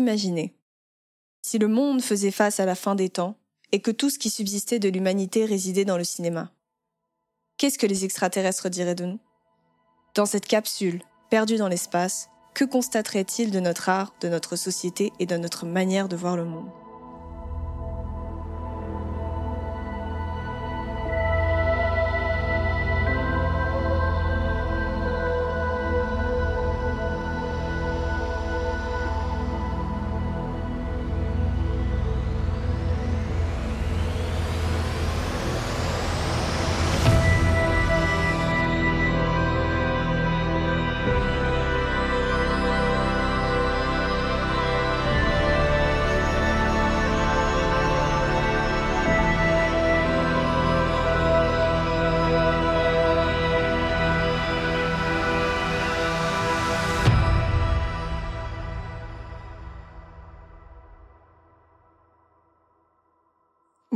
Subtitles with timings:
[0.00, 0.54] Imaginez.
[1.42, 3.36] Si le monde faisait face à la fin des temps
[3.70, 6.54] et que tout ce qui subsistait de l'humanité résidait dans le cinéma.
[7.58, 9.20] Qu'est-ce que les extraterrestres diraient de nous?
[10.14, 15.26] Dans cette capsule, perdue dans l'espace, que constateraient-ils de notre art, de notre société et
[15.26, 16.70] de notre manière de voir le monde?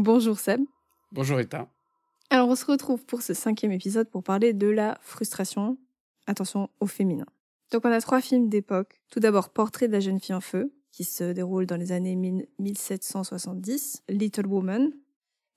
[0.05, 0.60] Bonjour Seb.
[1.12, 1.66] Bonjour Rita.
[2.28, 5.78] Alors on se retrouve pour ce cinquième épisode pour parler de la frustration,
[6.27, 7.24] attention au féminin.
[7.72, 9.00] Donc on a trois films d'époque.
[9.10, 12.16] Tout d'abord Portrait de la jeune fille en feu, qui se déroule dans les années
[12.16, 14.92] 1770, Little Woman,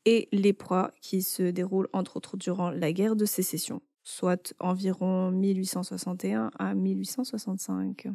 [0.06, 5.30] et Les Proies, qui se déroule entre autres durant la guerre de sécession, soit environ
[5.30, 8.08] 1861 à 1865.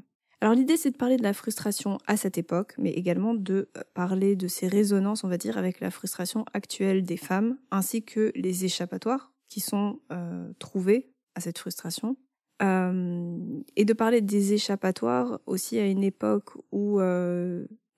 [0.43, 3.83] Alors l'idée, c'est de parler de la frustration à cette époque, mais également de euh,
[3.95, 8.33] parler de ses résonances, on va dire, avec la frustration actuelle des femmes, ainsi que
[8.35, 12.17] les échappatoires qui sont euh, trouvés à cette frustration.
[12.61, 13.39] Euh,
[13.77, 17.05] et de parler des échappatoires aussi à une époque où, où,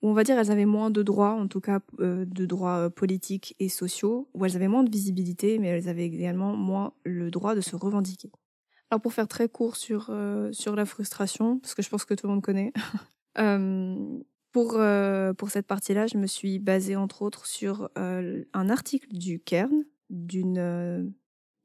[0.03, 3.69] on va dire, elles avaient moins de droits, en tout cas de droits politiques et
[3.69, 7.61] sociaux, où elles avaient moins de visibilité, mais elles avaient également moins le droit de
[7.61, 8.31] se revendiquer.
[8.91, 12.13] Alors pour faire très court sur, euh, sur la frustration, parce que je pense que
[12.13, 12.71] tout le monde connaît,
[13.39, 14.19] euh,
[14.51, 19.39] pour, euh, pour cette partie-là, je me suis basée entre autres sur un article du
[19.39, 21.13] Kern d'une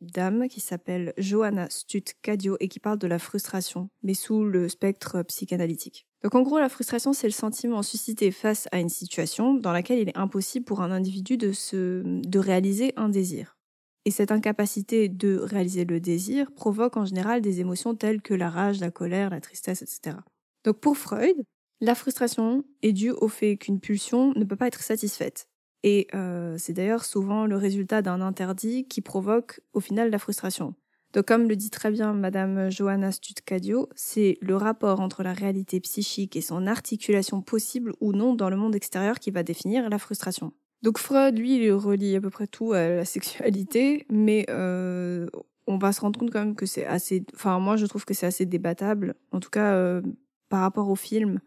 [0.01, 5.23] dame qui s'appelle Johanna Stutt-Cadio et qui parle de la frustration, mais sous le spectre
[5.23, 6.07] psychanalytique.
[6.23, 9.99] Donc en gros, la frustration, c'est le sentiment suscité face à une situation dans laquelle
[9.99, 13.60] il est impossible pour un individu de, se, de réaliser un désir.
[14.07, 18.49] Et cette incapacité de réaliser le désir provoque en général des émotions telles que la
[18.49, 20.17] rage, la colère, la tristesse, etc.
[20.65, 21.37] Donc pour Freud,
[21.81, 25.49] la frustration est due au fait qu'une pulsion ne peut pas être satisfaite.
[25.83, 30.75] Et euh, c'est d'ailleurs souvent le résultat d'un interdit qui provoque au final la frustration.
[31.13, 35.81] Donc comme le dit très bien Madame Johanna Stutcadio, c'est le rapport entre la réalité
[35.81, 39.99] psychique et son articulation possible ou non dans le monde extérieur qui va définir la
[39.99, 40.53] frustration.
[40.83, 45.29] Donc Freud, lui, il relie à peu près tout à la sexualité, mais euh,
[45.67, 47.25] on va se rendre compte quand même que c'est assez...
[47.35, 49.15] Enfin, moi, je trouve que c'est assez débattable.
[49.31, 50.01] En tout cas, euh,
[50.49, 51.41] par rapport au film,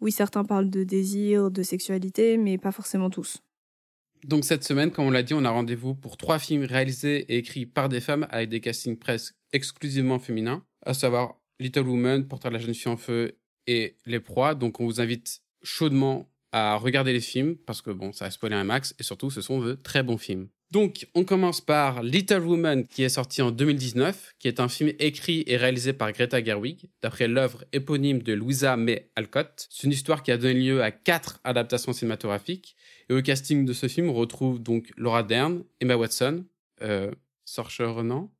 [0.00, 3.42] oui, certains parlent de désir, de sexualité, mais pas forcément tous.
[4.24, 7.38] Donc cette semaine, comme on l'a dit, on a rendez-vous pour trois films réalisés et
[7.38, 12.50] écrits par des femmes avec des castings presque exclusivement féminins, à savoir Little Woman, Portrait
[12.50, 14.54] de la jeune fille en feu et Les Proies.
[14.54, 18.56] Donc on vous invite chaudement à regarder les films parce que bon, ça a spoilé
[18.56, 20.48] un max et surtout ce sont de très bons films.
[20.70, 24.92] Donc, on commence par Little Woman qui est sorti en 2019, qui est un film
[24.98, 29.66] écrit et réalisé par Greta Gerwig, d'après l'œuvre éponyme de Louisa May Alcott.
[29.70, 32.76] C'est une histoire qui a donné lieu à quatre adaptations cinématographiques.
[33.08, 36.44] Et au casting de ce film, on retrouve donc Laura Dern, Emma Watson,
[36.82, 37.10] euh,
[37.78, 38.30] Ronan,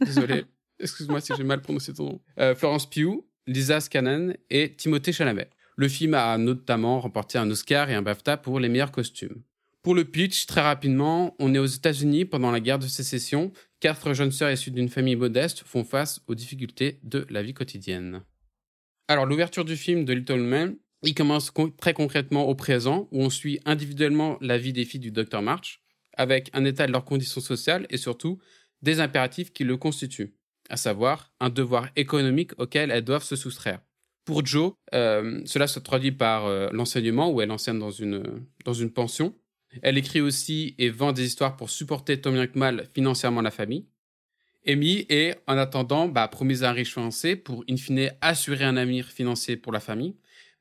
[0.00, 0.44] désolé,
[0.78, 5.50] excuse-moi si j'ai mal prononcé ton nom, euh, Florence Pugh, Lisa Scanlon et Timothée Chalamet.
[5.76, 9.42] Le film a notamment remporté un Oscar et un BAFTA pour les meilleurs costumes.
[9.82, 13.52] Pour le pitch, très rapidement, on est aux États-Unis pendant la guerre de sécession.
[13.80, 18.22] Quatre jeunes sœurs issues d'une famille modeste font face aux difficultés de la vie quotidienne.
[19.08, 23.28] Alors, l'ouverture du film de Little Man, il commence très concrètement au présent, où on
[23.28, 25.42] suit individuellement la vie des filles du Dr.
[25.42, 25.82] March,
[26.16, 28.38] avec un état de leurs conditions sociales et surtout
[28.80, 30.34] des impératifs qui le constituent,
[30.70, 33.80] à savoir un devoir économique auquel elles doivent se soustraire.
[34.24, 38.22] Pour Joe, euh, cela se traduit par euh, l'enseignement, où elle enseigne dans une,
[38.64, 39.34] dans une pension.
[39.82, 43.50] Elle écrit aussi et vend des histoires pour supporter tant bien que mal financièrement la
[43.50, 43.86] famille.
[44.66, 48.76] Amy est, en attendant, bah, promise à un riche fiancé pour, in fine, assurer un
[48.76, 50.16] avenir financier pour la famille.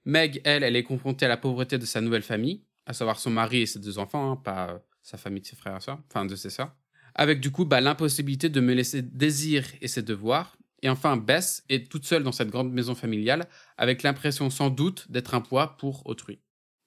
[0.05, 3.29] Meg, elle, elle est confrontée à la pauvreté de sa nouvelle famille, à savoir son
[3.29, 5.99] mari et ses deux enfants, hein, pas euh, sa famille de ses frères et sœurs,
[6.09, 6.75] enfin de ses sœurs.
[7.15, 11.63] Avec du coup bah, l'impossibilité de me laisser désir et ses devoirs, et enfin, Bess
[11.69, 13.47] est toute seule dans cette grande maison familiale,
[13.77, 16.39] avec l'impression sans doute d'être un poids pour autrui.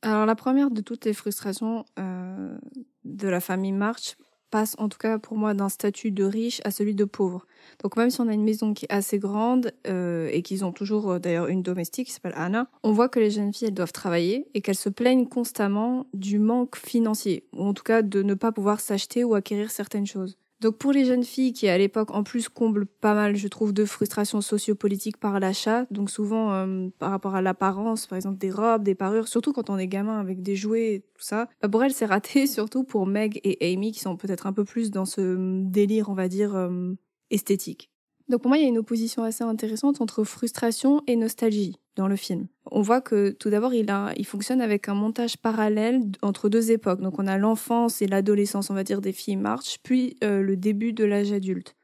[0.02, 2.56] Alors la première de toutes les frustrations euh,
[3.04, 4.16] de la famille March
[4.50, 7.46] passe en tout cas pour moi d'un statut de riche à celui de pauvre.
[7.82, 10.72] Donc même si on a une maison qui est assez grande euh, et qu'ils ont
[10.72, 13.74] toujours euh, d'ailleurs une domestique qui s'appelle Anna, on voit que les jeunes filles elles
[13.74, 18.22] doivent travailler et qu'elles se plaignent constamment du manque financier ou en tout cas de
[18.22, 20.36] ne pas pouvoir s'acheter ou acquérir certaines choses.
[20.66, 23.72] Donc pour les jeunes filles qui à l'époque en plus comblent pas mal, je trouve,
[23.72, 28.50] de frustrations sociopolitiques par l'achat, donc souvent euh, par rapport à l'apparence, par exemple des
[28.50, 31.48] robes, des parures, surtout quand on est gamin avec des jouets et tout ça.
[31.62, 34.64] Bah pour elles c'est raté, surtout pour Meg et Amy qui sont peut-être un peu
[34.64, 36.94] plus dans ce délire, on va dire, euh,
[37.30, 37.92] esthétique.
[38.28, 42.08] Donc pour moi il y a une opposition assez intéressante entre frustration et nostalgie dans
[42.08, 42.46] le film.
[42.70, 47.00] On voit que tout d'abord, il, fonctionne avec un montage parallèle entre deux époques.
[47.00, 50.56] Donc on a l'enfance et l'adolescence, on va dire, des filles March, puis euh, le
[50.56, 51.74] début de l'âge adulte.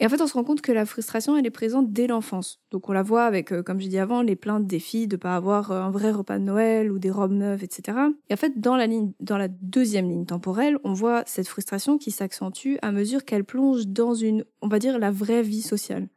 [0.00, 2.60] Et en fait, on se rend compte que la frustration, elle est présente dès l'enfance.
[2.70, 5.16] Donc on la voit avec, euh, comme j'ai dit avant, les plaintes des filles de
[5.16, 7.98] pas avoir euh, un vrai repas de Noël ou des robes neuves, etc.
[8.28, 8.86] Et en fait, dans la
[9.20, 13.88] dans la deuxième ligne temporelle, on voit cette frustration qui s'accentue à mesure qu'elle plonge
[13.88, 16.08] dans une, on va dire, la vraie vie sociale.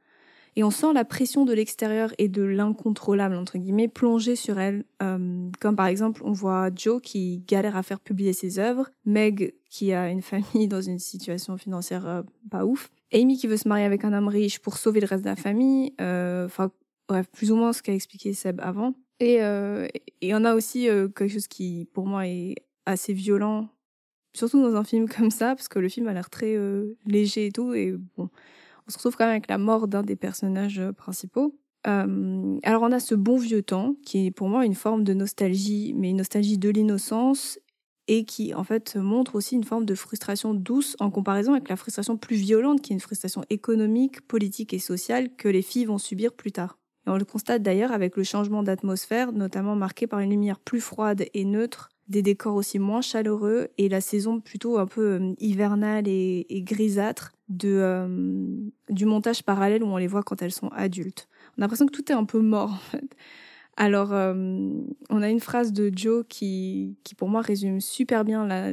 [0.58, 4.84] Et on sent la pression de l'extérieur et de l'incontrôlable, entre guillemets, plonger sur elle.
[5.02, 9.54] Euh, comme par exemple, on voit Joe qui galère à faire publier ses œuvres, Meg
[9.70, 13.68] qui a une famille dans une situation financière euh, pas ouf, Amy qui veut se
[13.68, 16.72] marier avec un homme riche pour sauver le reste de la famille, euh, enfin
[17.08, 18.94] bref, plus ou moins ce qu'a expliqué Seb avant.
[19.20, 19.36] Et
[20.22, 22.56] il on a aussi quelque chose qui, pour moi, est
[22.88, 23.70] assez violent,
[24.34, 26.58] surtout dans un film comme ça, parce que le film a l'air très
[27.06, 28.30] léger et tout, et bon on
[28.92, 31.58] se retrouve quand même avec la mort d'un des personnages euh, principaux.
[31.88, 35.14] Euh, alors on a ce bon vieux temps qui est pour moi une forme de
[35.14, 37.60] nostalgie, mais une nostalgie de l'innocence
[38.08, 41.76] et qui en fait montre aussi une forme de frustration douce en comparaison avec la
[41.76, 45.98] frustration plus violente qui est une frustration économique, politique et sociale que les filles vont
[45.98, 46.78] subir plus tard.
[47.08, 50.82] Et on le constate d'ailleurs avec le changement d'atmosphère, notamment marqué par une lumière plus
[50.82, 55.34] froide et neutre, des décors aussi moins chaleureux et la saison plutôt un peu euh,
[55.40, 58.48] hivernale et, grisâtre de, euh,
[58.90, 61.28] du montage parallèle où on les voit quand elles sont adultes.
[61.58, 62.78] On a l'impression que tout est un peu mort.
[63.78, 64.34] Alors, euh,
[65.10, 68.72] on a une phrase de Joe qui, qui pour moi résume super bien la,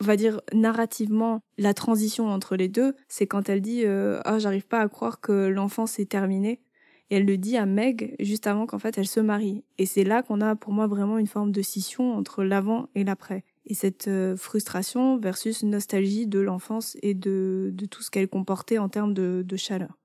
[0.00, 2.94] on va dire narrativement la transition entre les deux.
[3.08, 6.60] C'est quand elle dit ah j'arrive pas à croire que l'enfance est terminée
[7.10, 9.64] et elle le dit à Meg juste avant qu'en fait elle se marie.
[9.78, 13.04] Et c'est là qu'on a pour moi vraiment une forme de scission entre l'avant et
[13.04, 18.28] l'après et cette euh, frustration versus nostalgie de l'enfance et de, de, tout ce qu'elle
[18.28, 19.96] comportait en termes de, de chaleur.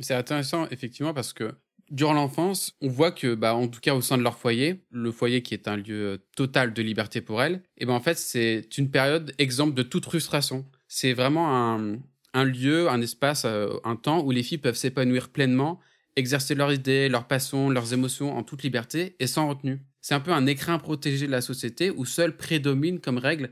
[0.00, 1.52] C'est intéressant, effectivement, parce que
[1.90, 5.10] durant l'enfance, on voit que, bah, en tout cas au sein de leur foyer, le
[5.10, 8.18] foyer qui est un lieu euh, total de liberté pour elles, et ben en fait,
[8.18, 10.66] c'est une période exemple de toute frustration.
[10.86, 11.96] C'est vraiment un,
[12.34, 15.80] un, lieu, un espace, euh, un temps où les filles peuvent s'épanouir pleinement,
[16.18, 19.80] exercer leurs idées, leurs passions, leurs émotions en toute liberté et sans retenue.
[20.00, 23.50] C'est un peu un écrin protégé de la société où seul prédomine comme règle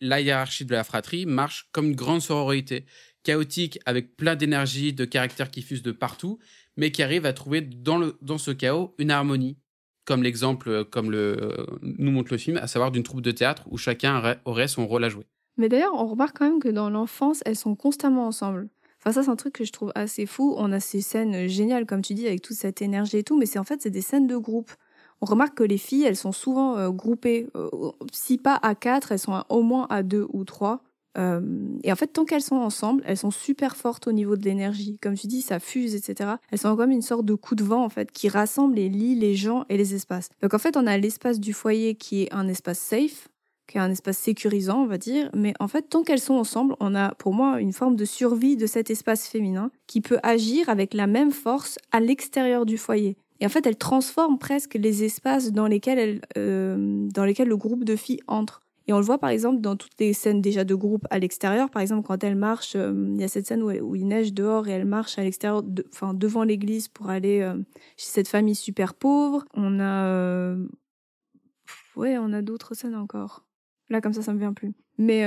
[0.00, 2.84] la hiérarchie de la fratrie marche comme une grande sororité,
[3.22, 6.38] chaotique avec plein d'énergie, de caractères qui fusent de partout,
[6.76, 9.56] mais qui arrive à trouver dans, le, dans ce chaos une harmonie.
[10.04, 13.76] Comme l'exemple, comme le, nous montre le film, à savoir d'une troupe de théâtre où
[13.76, 15.24] chacun aurait son rôle à jouer.
[15.56, 18.68] Mais d'ailleurs, on remarque quand même que dans l'enfance, elles sont constamment ensemble.
[19.06, 20.54] Enfin, ça, c'est un truc que je trouve assez fou.
[20.58, 23.46] On a ces scènes géniales, comme tu dis, avec toute cette énergie et tout, mais
[23.46, 24.72] c'est en fait, c'est des scènes de groupe
[25.20, 27.68] on remarque que les filles, elles sont souvent euh, groupées, euh,
[28.12, 30.82] si pas à quatre, elles sont au moins à deux ou trois.
[31.16, 31.40] Euh,
[31.82, 34.98] et en fait, tant qu'elles sont ensemble, elles sont super fortes au niveau de l'énergie.
[35.00, 36.32] Comme tu dis, ça fuse, etc.
[36.50, 39.14] Elles sont comme une sorte de coup de vent, en fait, qui rassemble et lie
[39.14, 40.28] les gens et les espaces.
[40.42, 43.28] Donc en fait, on a l'espace du foyer qui est un espace safe,
[43.66, 45.30] qui est un espace sécurisant, on va dire.
[45.34, 48.56] Mais en fait, tant qu'elles sont ensemble, on a pour moi une forme de survie
[48.56, 53.16] de cet espace féminin qui peut agir avec la même force à l'extérieur du foyer.
[53.40, 57.56] Et en fait, elle transforme presque les espaces dans lesquels, elle, euh, dans lesquels le
[57.56, 58.62] groupe de filles entre.
[58.88, 61.70] Et on le voit par exemple dans toutes les scènes déjà de groupe à l'extérieur.
[61.70, 64.68] Par exemple, quand elle marche, euh, il y a cette scène où, il neige dehors
[64.68, 67.56] et elle marche à l'extérieur, enfin devant l'église pour aller euh,
[67.96, 69.44] chez cette famille super pauvre.
[69.54, 70.68] On a, euh,
[71.96, 73.45] ouais, on a d'autres scènes encore.
[73.88, 74.72] Là, comme ça, ça me vient plus.
[74.98, 75.24] Mais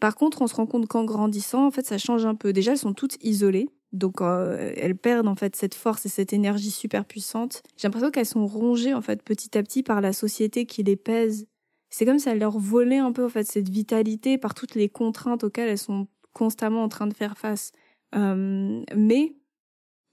[0.00, 2.52] par contre, on se rend compte qu'en grandissant, en fait, ça change un peu.
[2.52, 3.68] Déjà, elles sont toutes isolées.
[3.94, 7.62] Donc euh, elles perdent en fait cette force et cette énergie super puissante.
[7.76, 10.96] J'ai l'impression qu'elles sont rongées en fait petit à petit par la société qui les
[10.96, 11.46] pèse.
[11.90, 14.88] C'est comme si elles leur volaient un peu en fait cette vitalité par toutes les
[14.88, 17.70] contraintes auxquelles elles sont constamment en train de faire face.
[18.16, 19.36] Euh, mais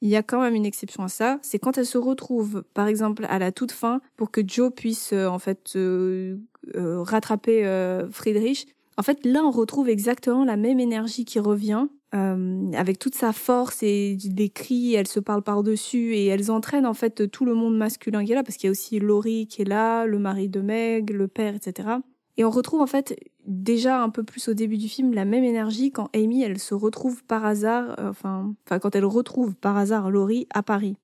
[0.01, 2.87] il y a quand même une exception à ça, c'est quand elles se retrouvent, par
[2.87, 6.37] exemple, à la toute fin, pour que Joe puisse euh, en fait euh,
[6.75, 7.63] rattraper
[8.11, 8.67] Friedrich.
[8.97, 13.31] En fait, là, on retrouve exactement la même énergie qui revient, euh, avec toute sa
[13.31, 17.53] force et des cris, elles se parlent par-dessus et elles entraînent en fait tout le
[17.53, 20.19] monde masculin qui est là, parce qu'il y a aussi Laurie qui est là, le
[20.19, 21.87] mari de Meg, le père, etc.
[22.35, 25.43] Et on retrouve en fait déjà un peu plus au début du film la même
[25.43, 29.77] énergie quand Amy elle se retrouve par hasard, euh, enfin, enfin quand elle retrouve par
[29.77, 30.97] hasard Laurie à Paris.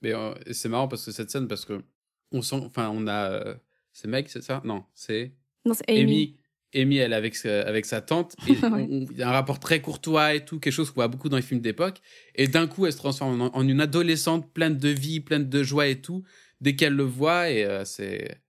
[0.00, 1.82] Mais euh, c'est marrant parce que cette scène, parce que
[2.30, 3.54] on sent, enfin, on a, euh,
[4.00, 4.62] c'est Meg, c'est ça?
[4.64, 5.32] Non, c'est.
[5.66, 6.00] Non, c'est Amy.
[6.00, 6.36] Amy.
[6.74, 8.36] Amy, elle avec sa, avec sa tante.
[8.48, 8.52] Et
[9.10, 11.36] il y a un rapport très courtois et tout, quelque chose qu'on voit beaucoup dans
[11.36, 12.00] les films d'époque.
[12.34, 15.62] Et d'un coup, elle se transforme en, en une adolescente pleine de vie, pleine de
[15.62, 16.22] joie et tout,
[16.60, 17.50] dès qu'elle le voit.
[17.50, 18.40] Et euh, c'est.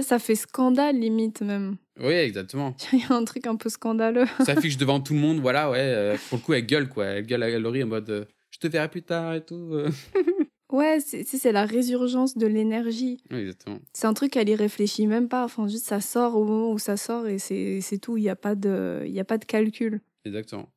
[0.00, 1.76] Ça fait scandale limite même.
[2.00, 2.74] Oui, exactement.
[2.92, 4.26] Il y a un truc un peu scandaleux.
[4.44, 5.78] Ça affiche devant tout le monde, voilà, ouais.
[5.78, 7.06] euh, pour le coup, elle gueule, quoi.
[7.06, 9.72] Elle gueule à Laurie en mode euh, Je te verrai plus tard et tout.
[10.70, 13.18] Ouais, c'est la résurgence de l'énergie.
[13.30, 13.78] Oui, exactement.
[13.94, 15.44] C'est un truc qu'elle y réfléchit même pas.
[15.44, 18.16] Enfin, juste ça sort au moment où ça sort et c'est c'est tout.
[18.18, 20.00] Il n'y a, pas de- y a pas de calcul.
[20.26, 20.68] Exactement.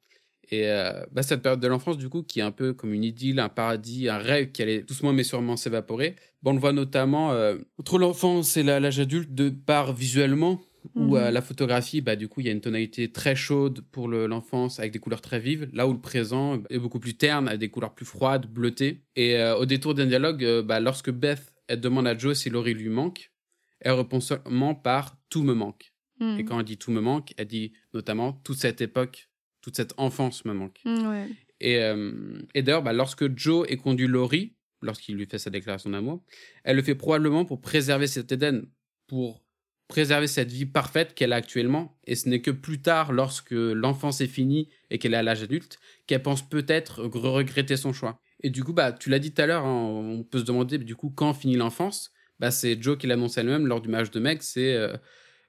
[0.49, 3.03] Et euh, bah, cette période de l'enfance, du coup, qui est un peu comme une
[3.03, 6.15] idylle, un paradis, un rêve qui allait doucement mais sûrement s'évaporer.
[6.41, 10.61] Bon, on le voit notamment euh, entre l'enfance et l'âge adulte, de part visuellement,
[10.95, 11.15] où Mhm.
[11.15, 14.25] euh, la photographie, bah, du coup, il y a une tonalité très chaude pour le-
[14.27, 17.59] l'enfance, avec des couleurs très vives, là où le présent est beaucoup plus terne, avec
[17.59, 19.03] des couleurs plus froides, bleutées.
[19.15, 22.49] Et euh, au détour d'un dialogue, euh, bah, lorsque Beth elle demande à Joe si
[22.49, 23.31] Laurie lui manque,
[23.79, 25.93] elle répond seulement par «tout me manque».
[26.19, 26.37] Mm.
[26.39, 29.29] Et quand elle dit tout me manque, elle dit notamment toute cette époque,
[29.61, 30.81] toute cette enfance me manque.
[30.85, 31.27] Ouais.
[31.59, 32.11] Et, euh,
[32.55, 36.23] et d'ailleurs, bah, lorsque Joe est conduit Laurie, lorsqu'il lui fait sa déclaration d'amour,
[36.63, 38.63] elle le fait probablement pour préserver cet Éden,
[39.07, 39.43] pour
[39.91, 41.97] préserver cette vie parfaite qu'elle a actuellement.
[42.05, 45.43] Et ce n'est que plus tard, lorsque l'enfance est finie et qu'elle est à l'âge
[45.43, 48.19] adulte, qu'elle pense peut-être re- regretter son choix.
[48.41, 49.83] Et du coup, bah, tu l'as dit tout à l'heure, hein,
[50.19, 52.11] on peut se demander du coup quand finit l'enfance.
[52.39, 54.97] Bah, c'est Joe qui l'annonce elle-même lors du mariage de Meg, c'est euh,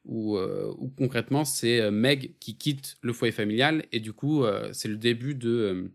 [0.05, 4.71] où, euh, concrètement c'est euh, Meg qui quitte le foyer familial et du coup euh,
[4.73, 5.91] c'est le début de,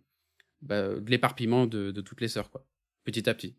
[0.61, 2.65] bah, de l'éparpillement de, de toutes les sœurs quoi,
[3.03, 3.55] petit à petit.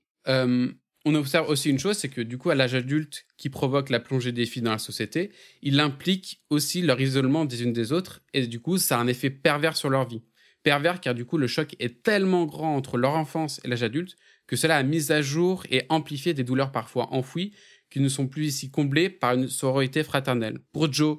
[1.05, 4.01] On observe aussi une chose, c'est que du coup à l'âge adulte qui provoque la
[4.01, 5.31] plongée des filles dans la société,
[5.63, 9.07] il implique aussi leur isolement des unes des autres et du coup ça a un
[9.07, 10.23] effet pervers sur leur vie.
[10.65, 14.17] Pervers car du coup le choc est tellement grand entre leur enfance et l'âge adulte
[14.47, 17.53] que cela a mis à jour et amplifié des douleurs parfois enfouies
[17.91, 20.59] qui ne sont plus ici comblées par une sororité fraternelle.
[20.73, 21.19] Pour Joe,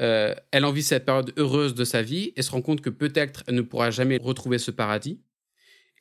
[0.00, 3.44] euh, elle envie cette période heureuse de sa vie et se rend compte que peut-être
[3.46, 5.20] elle ne pourra jamais retrouver ce paradis.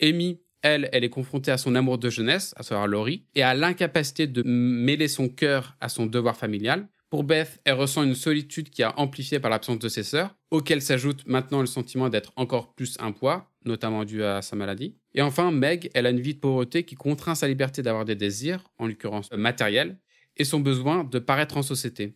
[0.02, 3.54] Amy, elle, elle est confrontée à son amour de jeunesse, à savoir Laurie, et à
[3.54, 6.88] l'incapacité de mêler son cœur à son devoir familial.
[7.10, 10.82] Pour Beth, elle ressent une solitude qui a amplifié par l'absence de ses sœurs, auquel
[10.82, 14.96] s'ajoute maintenant le sentiment d'être encore plus un poids, notamment dû à sa maladie.
[15.14, 18.16] Et enfin, Meg, elle a une vie de pauvreté qui contraint sa liberté d'avoir des
[18.16, 20.00] désirs, en l'occurrence euh, matériels,
[20.38, 22.16] et son besoin de paraître en société.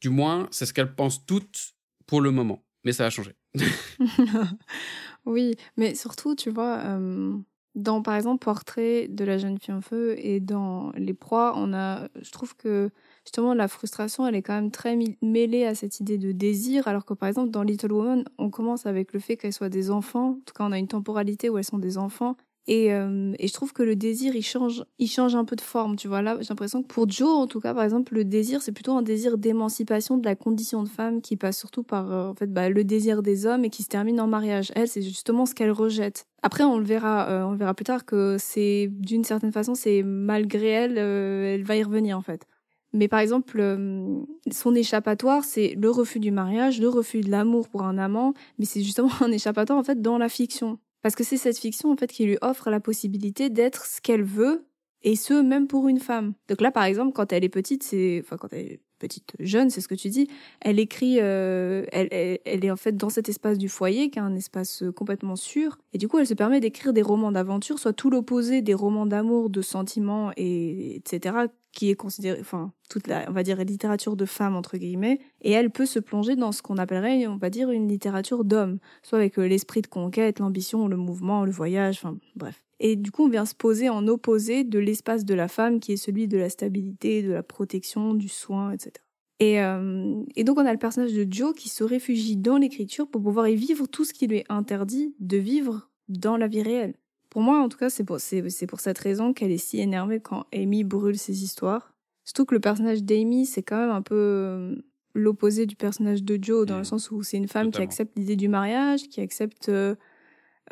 [0.00, 1.74] Du moins, c'est ce qu'elle pense toutes
[2.06, 2.64] pour le moment.
[2.84, 3.32] Mais ça va changer.
[5.26, 7.36] oui, mais surtout, tu vois, euh,
[7.76, 11.72] dans par exemple Portrait de la jeune fille en feu et dans Les proies, on
[11.74, 12.90] a, je trouve que
[13.24, 17.04] justement la frustration, elle est quand même très mêlée à cette idée de désir, alors
[17.04, 20.30] que par exemple dans Little Woman, on commence avec le fait qu'elles soient des enfants.
[20.30, 22.36] En tout cas, on a une temporalité où elles sont des enfants.
[22.68, 25.60] Et, euh, et je trouve que le désir, il change, il change un peu de
[25.60, 26.20] forme, tu vois.
[26.20, 28.92] Là, j'ai l'impression que pour Joe, en tout cas, par exemple, le désir, c'est plutôt
[28.92, 32.52] un désir d'émancipation de la condition de femme qui passe surtout par euh, en fait,
[32.52, 34.72] bah, le désir des hommes et qui se termine en mariage.
[34.74, 36.26] Elle, c'est justement ce qu'elle rejette.
[36.42, 39.74] Après, on le verra, euh, on le verra plus tard que c'est d'une certaine façon,
[39.74, 42.46] c'est malgré elle, euh, elle va y revenir en fait.
[42.92, 44.20] Mais par exemple, euh,
[44.50, 48.64] son échappatoire, c'est le refus du mariage, le refus de l'amour pour un amant, mais
[48.64, 50.78] c'est justement un échappatoire en fait dans la fiction.
[51.06, 54.24] Parce que c'est cette fiction en fait qui lui offre la possibilité d'être ce qu'elle
[54.24, 54.66] veut
[55.02, 56.34] et ce même pour une femme.
[56.48, 59.70] Donc là par exemple quand elle est petite, c'est enfin quand elle est petite jeune,
[59.70, 60.28] c'est ce que tu dis,
[60.60, 64.18] elle écrit euh, elle, elle, elle est en fait dans cet espace du foyer qui
[64.18, 67.32] est un espace euh, complètement sûr et du coup elle se permet d'écrire des romans
[67.32, 72.72] d'aventure, soit tout l'opposé des romans d'amour, de sentiments et etc qui est considérée, enfin,
[72.88, 76.34] toute la, on va dire, littérature de femme, entre guillemets, et elle peut se plonger
[76.34, 79.86] dans ce qu'on appellerait, on va dire, une littérature d'homme, soit avec euh, l'esprit de
[79.86, 82.65] conquête, l'ambition, le mouvement, le voyage, enfin, bref.
[82.80, 85.92] Et du coup, on vient se poser en opposé de l'espace de la femme, qui
[85.92, 88.92] est celui de la stabilité, de la protection, du soin, etc.
[89.40, 93.08] Et, euh, et donc, on a le personnage de Joe qui se réfugie dans l'écriture
[93.08, 96.62] pour pouvoir y vivre tout ce qui lui est interdit de vivre dans la vie
[96.62, 96.94] réelle.
[97.30, 99.78] Pour moi, en tout cas, c'est pour, c'est, c'est pour cette raison qu'elle est si
[99.80, 101.94] énervée quand Amy brûle ses histoires.
[102.24, 104.76] Surtout que le personnage d'Amy, c'est quand même un peu euh,
[105.14, 106.78] l'opposé du personnage de Joe, dans Mmh.
[106.78, 107.86] le sens où c'est une femme Totalement.
[107.86, 109.68] qui accepte l'idée du mariage, qui accepte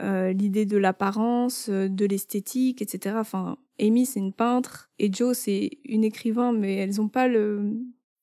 [0.01, 3.17] euh, l'idée de l'apparence, euh, de l'esthétique, etc.
[3.19, 7.73] Enfin, Amy, c'est une peintre, et Joe, c'est une écrivain, mais elles ont pas le...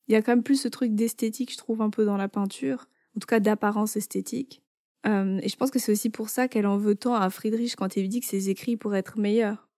[0.08, 2.28] Il y a quand même plus ce truc d'esthétique, je trouve, un peu dans la
[2.28, 4.62] peinture, en tout cas d'apparence esthétique.
[5.08, 7.76] Euh, et je pense que c'est aussi pour ça qu'elle en veut tant à Friedrich
[7.76, 9.70] quand il dit que ses écrits pourraient être meilleurs.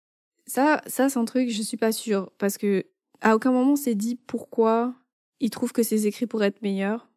[0.48, 2.86] Ça, ça c'est un truc, je suis pas sûre, parce que
[3.22, 4.96] à aucun moment c'est dit pourquoi
[5.40, 7.10] il trouve que ses écrits pourraient être meilleurs.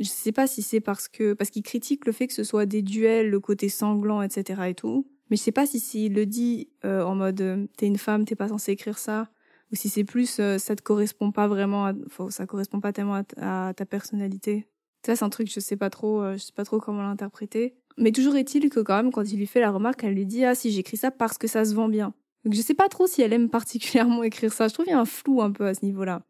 [0.00, 2.64] Je sais pas si c'est parce que parce qu'il critique le fait que ce soit
[2.64, 4.62] des duels, le côté sanglant, etc.
[4.68, 5.06] et tout.
[5.28, 8.24] Mais je sais pas si s'il le dit euh, en mode euh, t'es une femme,
[8.24, 9.28] t'es pas censé écrire ça,
[9.70, 11.92] ou si c'est plus euh, ça te correspond pas vraiment, à,
[12.30, 14.66] ça correspond pas tellement à, ta personnalité.
[15.04, 17.76] Ça c'est un truc je sais pas trop, je sais pas trop comment l'interpréter.
[17.98, 20.46] Mais toujours est-il que quand même quand il lui fait la remarque, elle lui dit
[20.46, 22.14] ah si j'écris ça parce que ça se vend bien.
[22.44, 24.66] Donc je sais pas trop si elle aime particulièrement écrire ça.
[24.68, 26.22] Je trouve qu'il y a un flou un peu à ce niveau-là.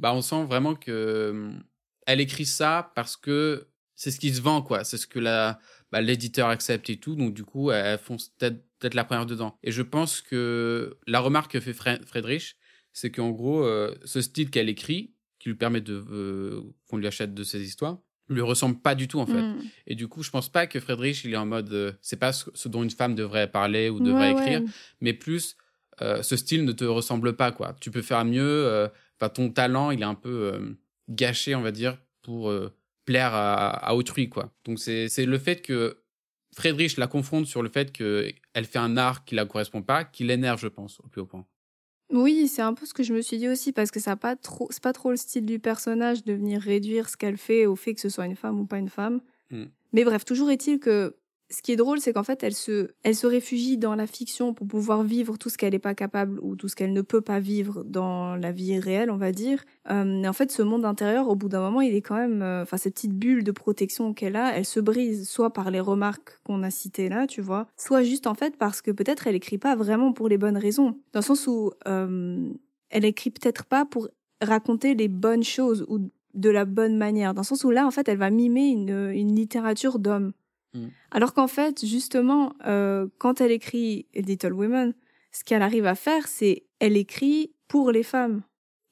[0.00, 1.52] Bah on sent vraiment que
[2.08, 4.82] elle écrit ça parce que c'est ce qui se vend, quoi.
[4.82, 5.60] C'est ce que la,
[5.92, 7.16] bah, l'éditeur accepte et tout.
[7.16, 9.58] Donc, du coup, elle fonce peut-être la première dedans.
[9.62, 12.56] Et je pense que la remarque que fait Friedrich,
[12.94, 17.06] c'est qu'en gros, euh, ce style qu'elle écrit, qui lui permet de euh, qu'on lui
[17.06, 17.98] achète de ses histoires,
[18.30, 19.42] lui ressemble pas du tout en fait.
[19.42, 19.62] Mm.
[19.86, 22.32] Et du coup, je pense pas que Friedrich il est en mode euh, c'est pas
[22.32, 24.62] ce, dont une femme devrait parler ou devrait écrire,
[25.02, 25.56] mais plus
[26.00, 27.76] ce style ne te ressemble pas quoi.
[27.80, 28.88] Tu peux faire mieux.
[29.20, 30.76] Enfin, ton talent il est un peu
[31.08, 32.74] gâché, on va dire, pour euh,
[33.04, 34.52] plaire à, autrui, quoi.
[34.64, 35.98] Donc c'est le fait que
[36.54, 40.24] Friedrich la confronte sur le fait qu'elle fait un art qui la correspond pas, qui
[40.24, 41.46] l'énerve, je pense, au plus haut point.
[42.10, 44.34] Oui, c'est un peu ce que je me suis dit aussi parce que ça pas
[44.34, 47.76] trop, c'est pas trop le style du personnage de venir réduire ce qu'elle fait au
[47.76, 49.20] fait que ce soit une femme ou pas une femme.
[49.50, 49.66] Hmm.
[49.92, 51.16] Mais bref, toujours est-il que
[51.50, 54.52] ce qui est drôle, c'est qu'en fait, elle se, elle se réfugie dans la fiction
[54.52, 57.22] pour pouvoir vivre tout ce qu'elle n'est pas capable ou tout ce qu'elle ne peut
[57.22, 59.64] pas vivre dans la vie réelle, on va dire.
[59.90, 62.42] Euh, et en fait, ce monde intérieur, au bout d'un moment, il est quand même,
[62.42, 65.80] euh, enfin, cette petite bulle de protection qu'elle a, elle se brise soit par les
[65.80, 69.34] remarques qu'on a citées là, tu vois, soit juste en fait parce que peut-être elle
[69.34, 72.50] écrit pas vraiment pour les bonnes raisons, dans le sens où euh,
[72.90, 74.08] elle écrit peut-être pas pour
[74.42, 75.98] raconter les bonnes choses ou
[76.34, 79.10] de la bonne manière, dans le sens où là, en fait, elle va mimer une,
[79.12, 80.32] une littérature d'hommes.
[80.74, 80.88] Mm.
[81.10, 84.94] Alors qu'en fait, justement, euh, quand elle écrit Little Women,
[85.32, 88.42] ce qu'elle arrive à faire, c'est elle écrit pour les femmes.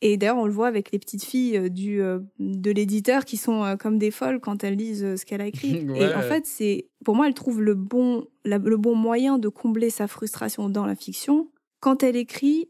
[0.02, 3.38] Et d'ailleurs, on le voit avec les petites filles euh, du euh, de l'éditeur qui
[3.38, 5.86] sont comme des folles quand elles lisent ce qu'elle a écrit.
[5.96, 9.90] Et en fait, c'est pour moi, elle trouve le bon le bon moyen de combler
[9.90, 12.68] sa frustration dans la fiction quand elle écrit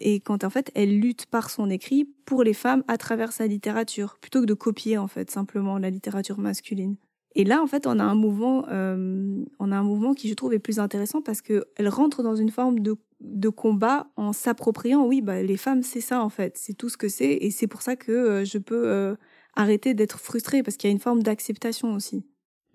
[0.00, 3.46] et quand en fait elle lutte par son écrit pour les femmes à travers sa
[3.46, 6.96] littérature plutôt que de copier en fait simplement la littérature masculine.
[7.38, 10.34] Et là, en fait, on a un mouvement, euh, on a un mouvement qui, je
[10.34, 14.32] trouve, est plus intéressant parce que elle rentre dans une forme de, de combat en
[14.32, 15.06] s'appropriant.
[15.06, 16.58] Oui, bah, les femmes, c'est ça, en fait.
[16.58, 17.30] C'est tout ce que c'est.
[17.30, 19.14] Et c'est pour ça que euh, je peux euh,
[19.54, 22.24] arrêter d'être frustrée parce qu'il y a une forme d'acceptation aussi.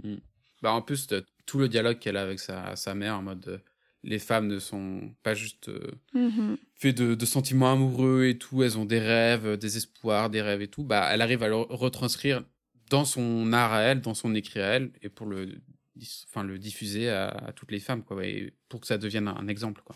[0.01, 0.15] Hmm.
[0.61, 1.09] Bah, en plus,
[1.45, 3.61] tout le dialogue qu'elle a avec sa, sa mère en mode
[4.05, 5.71] les femmes ne sont pas juste
[6.13, 10.41] mmh faites de, de, sentiments amoureux et tout, elles ont des rêves, des espoirs, des
[10.41, 10.83] rêves et tout.
[10.83, 12.43] Bah, elle arrive à le retranscrire
[12.93, 15.49] dans son art à elle, dans son écrit à elle, et pour le,
[16.29, 19.81] enfin, le diffuser à, toutes les femmes, quoi, et pour que ça devienne un, exemple.
[19.83, 19.95] Quoi.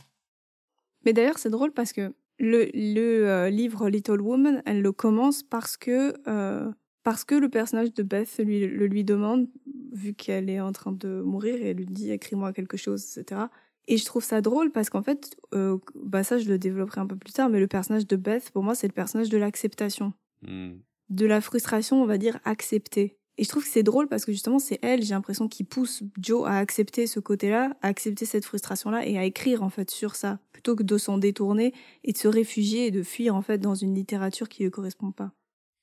[1.05, 5.43] Mais d'ailleurs, c'est drôle parce que le, le euh, livre Little Woman, elle le commence
[5.43, 6.71] parce que, euh,
[7.03, 9.47] parce que le personnage de Beth lui, le lui demande,
[9.93, 13.41] vu qu'elle est en train de mourir, et elle lui dit écris-moi quelque chose, etc.
[13.87, 17.07] Et je trouve ça drôle parce qu'en fait, euh, bah ça je le développerai un
[17.07, 20.13] peu plus tard, mais le personnage de Beth, pour moi, c'est le personnage de l'acceptation.
[20.41, 20.77] Hmm
[21.09, 23.17] de la frustration, on va dire, acceptée.
[23.37, 26.01] Et je trouve que c'est drôle parce que justement, c'est elle, j'ai l'impression, qui pousse
[26.19, 30.15] Joe à accepter ce côté-là, à accepter cette frustration-là et à écrire, en fait, sur
[30.15, 33.59] ça, plutôt que de s'en détourner et de se réfugier et de fuir, en fait,
[33.59, 35.33] dans une littérature qui ne correspond pas.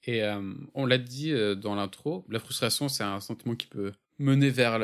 [0.06, 0.40] Et euh,
[0.74, 4.78] on l'a dit euh, dans l'intro, la frustration, c'est un sentiment qui peut mener vers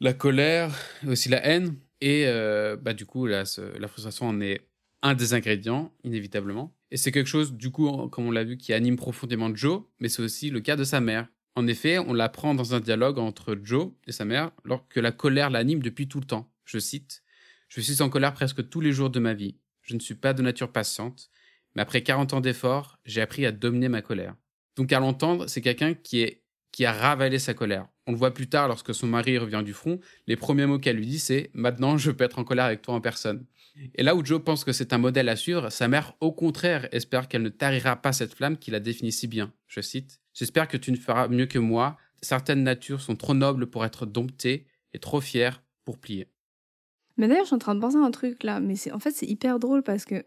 [0.00, 0.74] la colère,
[1.06, 1.76] aussi la haine.
[2.00, 4.68] Et euh, bah, du coup, la frustration en est
[5.02, 6.74] un des ingrédients, inévitablement.
[6.90, 10.08] Et c'est quelque chose, du coup, comme on l'a vu, qui anime profondément Joe, mais
[10.08, 11.28] c'est aussi le cas de sa mère.
[11.54, 15.12] En effet, on l'apprend dans un dialogue entre Joe et sa mère, alors que la
[15.12, 16.50] colère l'anime depuis tout le temps.
[16.64, 17.22] Je cite
[17.68, 19.56] Je suis en colère presque tous les jours de ma vie.
[19.82, 21.30] Je ne suis pas de nature patiente,
[21.74, 24.36] mais après 40 ans d'efforts, j'ai appris à dominer ma colère.
[24.76, 27.88] Donc à l'entendre, c'est quelqu'un qui est qui a ravalé sa colère.
[28.06, 30.96] On le voit plus tard lorsque son mari revient du front, les premiers mots qu'elle
[30.96, 33.46] lui dit c'est Maintenant je peux être en colère avec toi en personne.
[33.94, 36.88] Et là où Joe pense que c'est un modèle à suivre, sa mère, au contraire,
[36.92, 39.52] espère qu'elle ne tarira pas cette flamme qui la définit si bien.
[39.66, 41.96] Je cite J'espère que tu ne feras mieux que moi.
[42.22, 46.28] Certaines natures sont trop nobles pour être domptées et trop fières pour plier.
[47.16, 48.98] Mais d'ailleurs, je suis en train de penser à un truc là, mais c'est en
[48.98, 50.24] fait c'est hyper drôle parce que,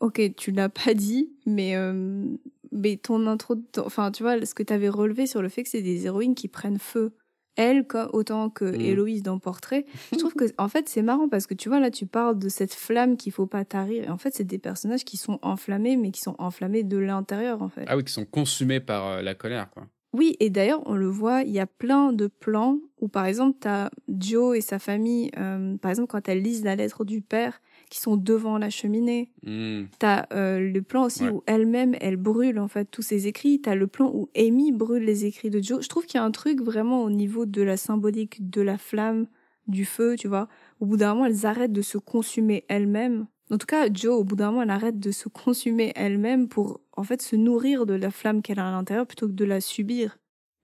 [0.00, 2.26] ok, tu l'as pas dit, mais euh,
[2.72, 5.68] mais ton intro, enfin tu vois, ce que tu avais relevé sur le fait que
[5.68, 7.14] c'est des héroïnes qui prennent feu
[7.56, 8.80] elle autant que mm.
[8.80, 9.86] Héloïse dans Portrait.
[10.12, 12.48] Je trouve que en fait c'est marrant parce que tu vois là tu parles de
[12.48, 15.96] cette flamme qu'il faut pas tarir et en fait c'est des personnages qui sont enflammés
[15.96, 17.84] mais qui sont enflammés de l'intérieur en fait.
[17.86, 19.86] Ah oui, qui sont consumés par euh, la colère quoi.
[20.12, 23.58] Oui, et d'ailleurs, on le voit, il y a plein de plans où, par exemple,
[23.60, 27.20] tu as Joe et sa famille, euh, par exemple, quand elles lisent la lettre du
[27.20, 29.30] père, qui sont devant la cheminée.
[29.44, 29.84] Hmm.
[29.98, 31.30] T'as euh, le plan aussi Ouais.
[31.30, 33.60] où elle-même, elle brûle en fait tous ses écrits.
[33.60, 35.82] T'as le plan où Amy brûle les écrits de Joe.
[35.82, 38.76] Je trouve qu'il y a un truc vraiment au niveau de la symbolique de la
[38.78, 39.26] flamme,
[39.68, 40.48] du feu, tu vois.
[40.80, 43.26] Au bout d'un moment, elles arrêtent de se consumer elles-mêmes.
[43.50, 46.80] En tout cas, Joe, au bout d'un moment, elle arrête de se consumer elle-même pour
[46.96, 49.60] en fait se nourrir de la flamme qu'elle a à l'intérieur plutôt que de la
[49.60, 50.18] subir.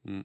[0.04, 0.20] Mm.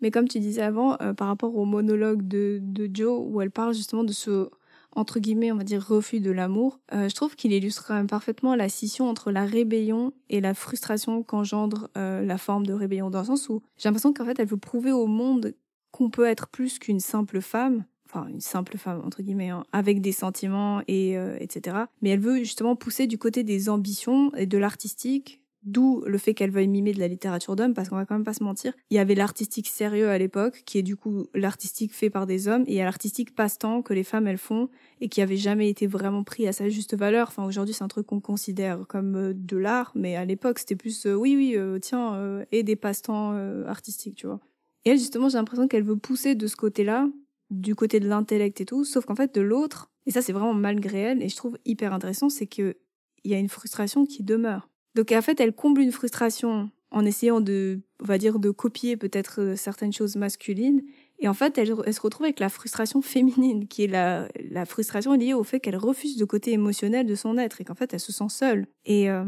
[0.00, 3.52] Mais comme tu disais avant, euh, par rapport au monologue de, de Joe, où elle
[3.52, 4.48] parle justement de ce,
[4.94, 8.06] entre guillemets, on va dire, refus de l'amour, euh, je trouve qu'il illustre quand même
[8.06, 13.10] parfaitement la scission entre la rébellion et la frustration qu'engendre euh, la forme de rébellion,
[13.10, 15.54] dans le sens où j'ai l'impression qu'en fait, elle veut prouver au monde
[15.90, 20.00] qu'on peut être plus qu'une simple femme, enfin une simple femme entre guillemets, hein, avec
[20.00, 21.76] des sentiments et euh, etc.
[22.00, 25.41] Mais elle veut justement pousser du côté des ambitions et de l'artistique.
[25.64, 28.24] D'où le fait qu'elle veuille mimer de la littérature d'hommes, parce qu'on va quand même
[28.24, 28.72] pas se mentir.
[28.90, 32.48] Il y avait l'artistique sérieux à l'époque, qui est du coup l'artistique fait par des
[32.48, 34.68] hommes, et il y a l'artistique passe-temps que les femmes elles font,
[35.00, 37.28] et qui avait jamais été vraiment pris à sa juste valeur.
[37.28, 40.74] Enfin, aujourd'hui, c'est un truc qu'on considère comme euh, de l'art, mais à l'époque, c'était
[40.74, 43.32] plus, euh, oui, oui, euh, tiens, et des passe-temps
[43.66, 44.40] artistiques, tu vois.
[44.84, 47.08] Et elle, justement, j'ai l'impression qu'elle veut pousser de ce côté-là,
[47.50, 50.54] du côté de l'intellect et tout, sauf qu'en fait, de l'autre, et ça, c'est vraiment
[50.54, 52.76] malgré elle, et je trouve hyper intéressant, c'est que
[53.24, 54.68] il y a une frustration qui demeure.
[54.94, 58.96] Donc, en fait, elle comble une frustration en essayant de, on va dire, de copier
[58.96, 60.82] peut-être euh, certaines choses masculines.
[61.18, 65.14] Et en fait, elle, se retrouve avec la frustration féminine, qui est la, la frustration
[65.14, 68.00] liée au fait qu'elle refuse le côté émotionnel de son être et qu'en fait, elle
[68.00, 68.66] se sent seule.
[68.84, 69.24] Et, euh,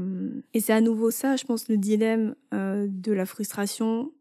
[0.52, 4.12] et c'est à nouveau ça, je pense, le dilemme euh, de la frustration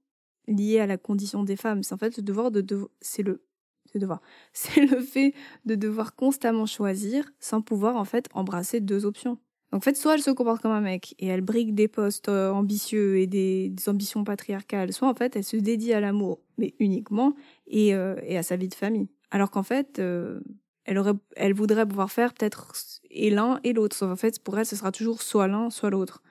[0.47, 1.83] liée à la condition des femmes.
[1.83, 3.43] C'est en fait le devoir de, de c'est le,
[3.91, 4.21] c'est devoir,
[4.53, 5.33] c'est le fait
[5.65, 9.39] de devoir constamment choisir sans pouvoir en fait embrasser deux options.
[9.73, 12.29] Donc en fait, soit elle se comporte comme un mec et elle brigue des postes
[12.29, 16.75] euh, ambitieux et des, ambitions patriarcales, soit en fait elle se dédie à l'amour, mais
[16.79, 17.33] uniquement,
[17.65, 19.07] et, euh, et à sa vie de famille.
[19.31, 20.41] Alors qu'en fait, euh,
[20.85, 22.71] elle, aurait, elle voudrait pouvoir faire peut-être
[23.09, 24.05] et l'un et l'autre.
[24.05, 26.21] En fait, pour elle, ce sera toujours soit l'un, soit l'autre.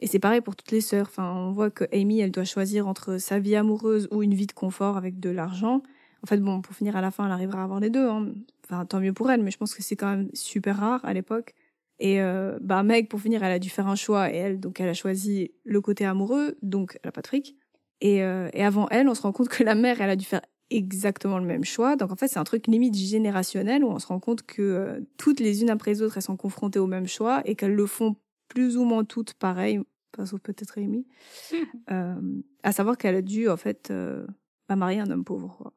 [0.00, 1.06] Et c'est pareil pour toutes les sœurs.
[1.06, 4.48] Enfin, on voit que Amy, elle doit choisir entre sa vie amoureuse ou une vie
[4.48, 5.84] de confort avec de l'argent.
[6.24, 8.08] En fait, bon, pour finir à la fin, elle arrivera à avoir les deux.
[8.08, 8.32] Hein.
[8.64, 11.12] Enfin, tant mieux pour elle, mais je pense que c'est quand même super rare à
[11.12, 11.54] l'époque.
[12.00, 14.80] Et euh, bah Meg, pour finir, elle a dû faire un choix et elle, donc
[14.80, 17.56] elle a choisi le côté amoureux, donc elle a pas de fric.
[18.00, 20.24] Et, euh, et avant elle, on se rend compte que la mère, elle a dû
[20.24, 21.96] faire exactement le même choix.
[21.96, 25.00] Donc en fait, c'est un truc limite générationnel où on se rend compte que euh,
[25.18, 27.86] toutes les unes après les autres, elles sont confrontées au même choix et qu'elles le
[27.86, 28.16] font
[28.48, 29.80] plus ou moins toutes pareil,
[30.12, 31.06] pas sauf peut-être Amy.
[31.90, 32.14] euh,
[32.62, 34.26] à savoir qu'elle a dû en fait euh,
[34.68, 35.56] bah, marier un homme pauvre.
[35.58, 35.72] Quoi.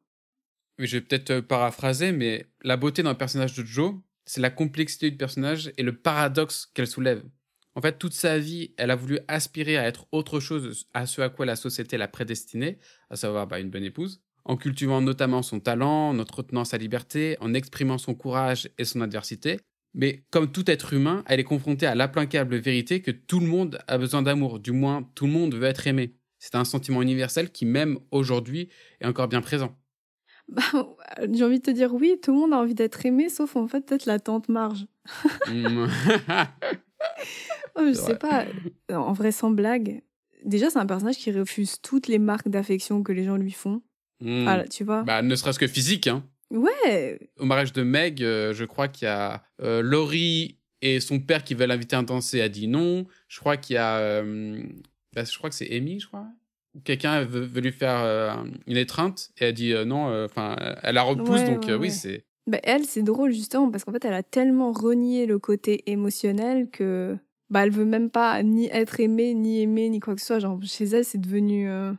[0.78, 4.50] Oui, je vais peut-être paraphraser, mais la beauté dans le personnage de Joe, c'est la
[4.50, 7.22] complexité du personnage et le paradoxe qu'elle soulève.
[7.76, 11.20] En fait, toute sa vie, elle a voulu aspirer à être autre chose à ce
[11.20, 12.78] à quoi la société l'a prédestinée,
[13.10, 17.36] à savoir bah, une bonne épouse, en cultivant notamment son talent, en entretenant sa liberté,
[17.40, 19.58] en exprimant son courage et son adversité.
[19.94, 23.78] Mais comme tout être humain, elle est confrontée à l'implacable vérité que tout le monde
[23.86, 26.14] a besoin d'amour, du moins tout le monde veut être aimé.
[26.38, 28.68] C'est un sentiment universel qui, même aujourd'hui,
[29.00, 29.76] est encore bien présent.
[30.48, 30.62] Bah,
[31.32, 33.66] j'ai envie de te dire oui, tout le monde a envie d'être aimé, sauf en
[33.66, 34.86] fait peut-être la tante Marge.
[35.48, 35.86] Mm.
[37.76, 38.46] Oh, je sais pas,
[38.90, 40.02] en vrai sans blague.
[40.44, 43.82] Déjà, c'est un personnage qui refuse toutes les marques d'affection que les gens lui font.
[44.20, 44.48] Mm.
[44.70, 45.02] Tu vois.
[45.02, 46.06] Bah, ne serait-ce que physique.
[46.06, 46.24] Hein.
[46.50, 51.18] Ouais, Au mariage de Meg, euh, je crois qu'il y a euh, Laurie et son
[51.18, 53.06] père qui veulent l'inviter à danser, a dit non.
[53.28, 53.96] Je crois qu'il y a.
[53.98, 54.62] euh,
[55.12, 56.26] bah, je crois que c'est Amy, je crois.
[56.82, 58.34] Quelqu'un veut, veut lui faire euh,
[58.66, 60.24] une étreinte et elle dit euh, non.
[60.24, 61.90] Enfin, elle la repousse, Ouais, donc ouais, euh, oui, ouais.
[61.90, 62.24] c'est.
[62.46, 66.68] Bah, elle, c'est drôle justement parce qu'en fait, elle a tellement renié le côté émotionnel
[66.70, 67.16] que
[67.48, 70.38] bah, elle veut même pas ni être aimée, ni aimer, ni quoi que ce soit.
[70.40, 71.68] Genre, chez elle, c'est devenu.
[71.70, 71.92] euh,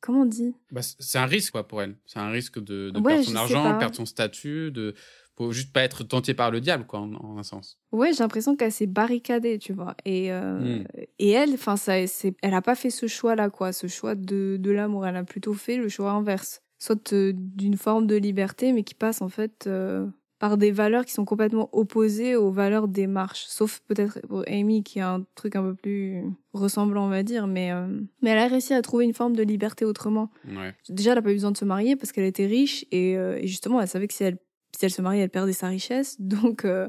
[0.00, 0.52] Comment on dit?
[0.72, 1.94] Bah, c'est un risque quoi pour elle.
[2.06, 4.94] C'est un risque de, de perdre son argent, perdre son statut, de
[5.36, 7.78] faut juste pas être tenté par le diable quoi en, en un sens.
[7.90, 9.96] Ouais, j'ai l'impression qu'elle s'est barricadée, tu vois.
[10.04, 10.84] Et, euh, Mm.
[11.18, 14.70] et elle, enfin, ça, elle a pas fait ce choix-là, quoi, ce choix de, de
[14.70, 15.06] l'amour.
[15.06, 16.62] Elle a plutôt fait le choix inverse.
[16.78, 20.06] Soit euh, d'une forme de liberté, mais qui passe, en fait, euh,
[20.40, 23.44] par des valeurs qui sont complètement opposées aux valeurs des marches.
[23.46, 27.46] Sauf peut-être pour Amy, qui a un truc un peu plus ressemblant, on va dire.
[27.46, 27.86] Mais, euh,
[28.20, 30.30] mais elle a réussi à trouver une forme de liberté autrement.
[30.48, 30.74] Ouais.
[30.88, 33.38] Déjà, elle n'a pas eu besoin de se marier parce qu'elle était riche et, euh,
[33.40, 34.38] et justement, elle savait que si elle,
[34.76, 36.20] si elle se mariait, elle perdait sa richesse.
[36.20, 36.88] Donc, euh,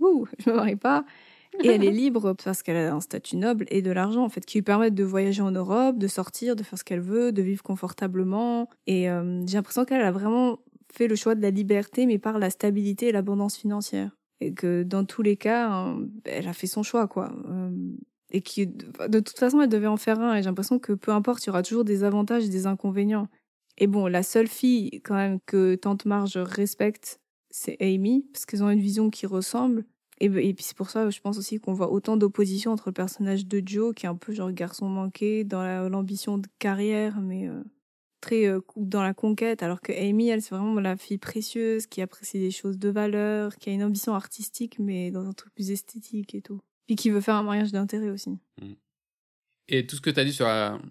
[0.00, 1.04] ouh, je me marie pas.
[1.62, 4.44] Et elle est libre parce qu'elle a un statut noble et de l'argent, en fait,
[4.44, 7.42] qui lui permettent de voyager en Europe, de sortir, de faire ce qu'elle veut, de
[7.42, 8.68] vivre confortablement.
[8.86, 10.58] Et euh, j'ai l'impression qu'elle a vraiment
[10.92, 14.16] fait le choix de la liberté, mais par la stabilité et l'abondance financière.
[14.40, 17.32] Et que dans tous les cas, hein, elle a fait son choix, quoi.
[17.48, 17.70] Euh,
[18.30, 20.34] et qui, de toute façon, elle devait en faire un.
[20.34, 23.28] Et j'ai l'impression que peu importe, il y aura toujours des avantages et des inconvénients.
[23.78, 27.20] Et bon, la seule fille, quand même, que Tante Marge respecte,
[27.56, 29.84] c'est Amy, parce qu'elles ont une vision qui ressemble.
[30.18, 32.92] Et, et puis c'est pour ça, je pense aussi qu'on voit autant d'opposition entre le
[32.92, 37.46] personnage de Joe, qui est un peu genre garçon manqué, dans l'ambition de carrière, mais
[37.46, 37.62] euh,
[38.20, 42.02] très euh, dans la conquête, alors que Amy, elle, c'est vraiment la fille précieuse, qui
[42.02, 45.70] apprécie des choses de valeur, qui a une ambition artistique, mais dans un truc plus
[45.70, 46.60] esthétique et tout.
[46.88, 48.30] Puis qui veut faire un mariage d'intérêt aussi.
[48.30, 48.72] Mm.
[49.68, 50.48] Et tout ce que tu as dit sur,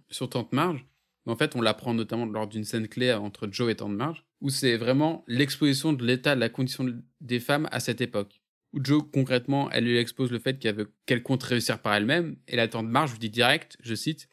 [0.09, 0.87] sur Tante Marge,
[1.25, 4.49] en fait, on l'apprend notamment lors d'une scène clé entre Joe et Tante Marge, où
[4.49, 6.85] c'est vraiment l'exposition de l'état de la condition
[7.21, 8.41] des femmes à cette époque.
[8.73, 10.59] Où Joe, concrètement, elle lui expose le fait
[11.05, 14.27] qu'elle compte réussir par elle-même, et la Tante Marge lui dit direct, je cite,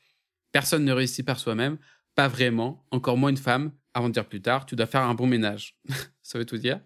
[0.53, 1.79] Personne ne réussit par soi-même,
[2.17, 5.15] pas vraiment, encore moins une femme, avant de dire plus tard, tu dois faire un
[5.15, 5.77] bon ménage.
[6.23, 6.81] ça veut tout dire.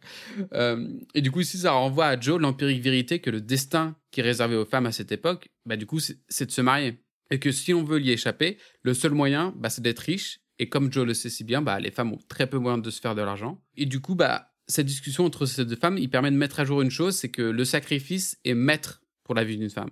[0.53, 4.21] Euh, et du coup, ici, ça renvoie à Joe l'empirique vérité que le destin qui
[4.21, 7.01] est réservé aux femmes à cette époque, bah, du coup, c'est de se marier.
[7.31, 10.41] Et que si on veut y échapper, le seul moyen, bah, c'est d'être riche.
[10.59, 12.91] Et comme Joe le sait si bien, bah, les femmes ont très peu moyen de
[12.91, 13.61] se faire de l'argent.
[13.77, 16.65] Et du coup, bah, cette discussion entre ces deux femmes, il permet de mettre à
[16.65, 19.91] jour une chose, c'est que le sacrifice est maître pour la vie d'une femme.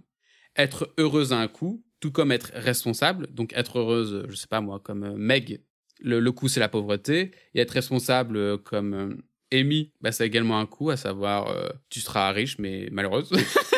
[0.56, 4.60] Être heureuse à un coup, tout comme être responsable, donc être heureuse, je sais pas
[4.60, 5.62] moi, comme euh, Meg,
[6.00, 9.14] le, le coût c'est la pauvreté, et être responsable euh, comme euh,
[9.52, 11.54] Amy, bah, c'est également un coût, à savoir
[11.90, 13.30] tu seras riche mais malheureuse.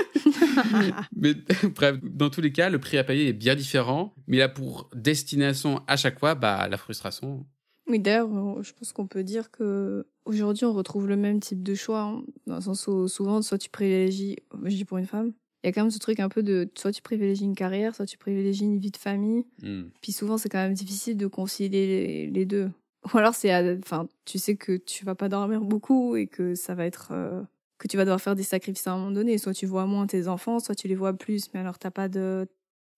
[1.17, 1.35] mais
[1.75, 4.49] bref, dans tous les cas, le prix à payer est bien différent, mais il a
[4.49, 7.47] pour destination à chaque fois bah, la frustration.
[7.87, 11.75] Oui, d'ailleurs, je pense qu'on peut dire que aujourd'hui on retrouve le même type de
[11.75, 15.33] choix, hein, dans le sens où souvent, soit tu privilégies, je dis pour une femme,
[15.65, 17.95] il y a quand même ce truc un peu de soit tu privilégies une carrière,
[17.95, 19.47] soit tu privilégies une vie de famille.
[19.63, 19.85] Hmm.
[20.03, 22.71] Puis souvent, c'est quand même difficile de concilier les, deux.
[23.13, 26.75] Ou alors, c'est, enfin, tu sais que tu vas pas dormir beaucoup et que ça
[26.75, 27.41] va être, euh,
[27.85, 29.37] que tu vas devoir faire des sacrifices à un moment donné.
[29.37, 32.09] Soit tu vois moins tes enfants, soit tu les vois plus, mais alors t'as pas
[32.09, 32.49] de,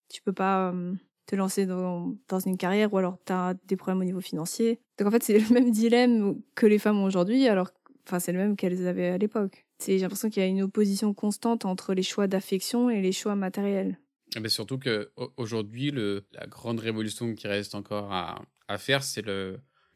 [0.09, 0.93] tu peux pas euh,
[1.25, 4.79] te lancer dans, une carrière ou alors tu as des problèmes au niveau financier.
[4.97, 7.71] Donc en fait, c'est le même dilemme que les femmes ont aujourd'hui, alors,
[8.07, 9.65] enfin, c'est le même qu'elles avaient à l'époque.
[9.85, 13.35] J'ai l'impression qu'il y a une opposition constante entre les choix d'affection et les choix
[13.35, 13.99] matériels.
[14.35, 19.21] Mais ah, surtout qu'aujourd'hui, la grande révolution qui reste encore à, à faire, c'est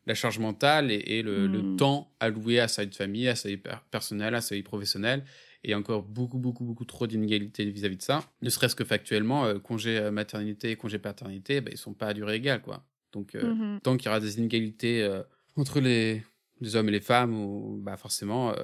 [0.08, 1.78] la charge mentale et, le, hmm.
[1.78, 3.60] temps alloué à sa vie de famille, à sa vie
[3.92, 5.24] personnelle, à sa vie professionnelle.
[5.64, 8.24] Et encore beaucoup, beaucoup, beaucoup trop d'inégalités vis-à-vis de ça.
[8.42, 12.08] Ne serait-ce que factuellement, euh, congé euh, maternité et congé paternité, bah, ils sont pas
[12.08, 12.64] à durée égale.
[12.64, 12.84] Quoi.
[13.12, 13.80] Donc, euh, hmm.
[13.82, 15.08] tant qu'il y aura des inégalités
[15.56, 16.24] entre les,
[16.62, 18.56] les, hommes et les femmes, ou, bah, forcément,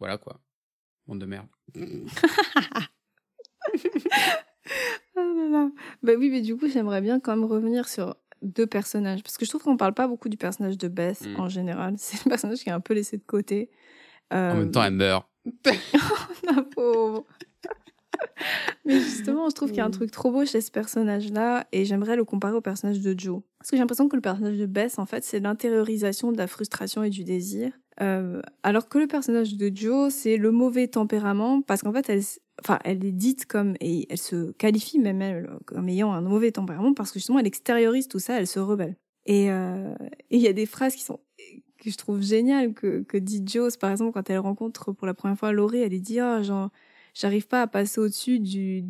[0.00, 0.40] voilà quoi.
[1.06, 1.46] Monde de merde.
[5.16, 5.70] oh
[6.02, 9.22] Bah oui, mais du coup, j'aimerais bien quand même revenir sur deux personnages.
[9.22, 11.40] Parce que je trouve qu'on parle pas beaucoup du personnage de Beth hmm.
[11.40, 11.94] en général.
[11.98, 13.70] C'est un personnage qui est un peu laissé de côté.
[14.30, 15.28] En même temps, elle meurt.
[16.44, 17.24] La pauvre.
[18.84, 21.84] Mais justement, je trouve qu'il y a un truc trop beau chez ce personnage-là et
[21.84, 23.42] j'aimerais le comparer au personnage de Joe.
[23.58, 26.46] Parce que j'ai l'impression que le personnage de Beth, en fait, c'est l'intériorisation de la
[26.46, 27.72] frustration et du désir.
[28.00, 32.22] Euh, alors que le personnage de Joe, c'est le mauvais tempérament, parce qu'en fait, elle,
[32.62, 36.52] enfin, elle est dite comme, et elle se qualifie même elle comme ayant un mauvais
[36.52, 38.96] tempérament, parce que justement, elle extériorise tout ça, elle se rebelle.
[39.26, 39.94] Et euh,
[40.30, 41.20] il y a des phrases qui sont
[41.84, 45.14] que je trouve géniales que, que dit Joe, par exemple, quand elle rencontre pour la
[45.14, 46.70] première fois Laurie, elle lui dit, oh, genre,
[47.14, 48.84] j'arrive pas à passer au-dessus du,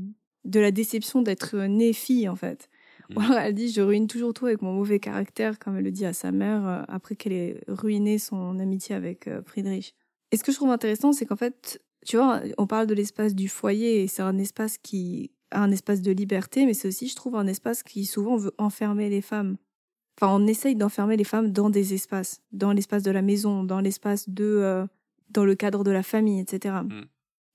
[0.45, 2.69] de la déception d'être née fille, en fait.
[3.15, 5.93] Ou alors elle dit, je ruine toujours tout avec mon mauvais caractère, comme elle le
[5.93, 9.95] dit à sa mère, euh, après qu'elle ait ruiné son amitié avec euh, Friedrich.
[10.33, 13.35] Et ce que je trouve intéressant, c'est qu'en fait, tu vois, on parle de l'espace
[13.35, 17.09] du foyer, et c'est un espace qui a un espace de liberté, mais c'est aussi,
[17.09, 19.57] je trouve, un espace qui souvent veut enfermer les femmes.
[20.19, 23.81] Enfin, on essaye d'enfermer les femmes dans des espaces, dans l'espace de la maison, dans
[23.81, 24.87] l'espace de, euh,
[25.31, 26.77] dans le cadre de la famille, etc.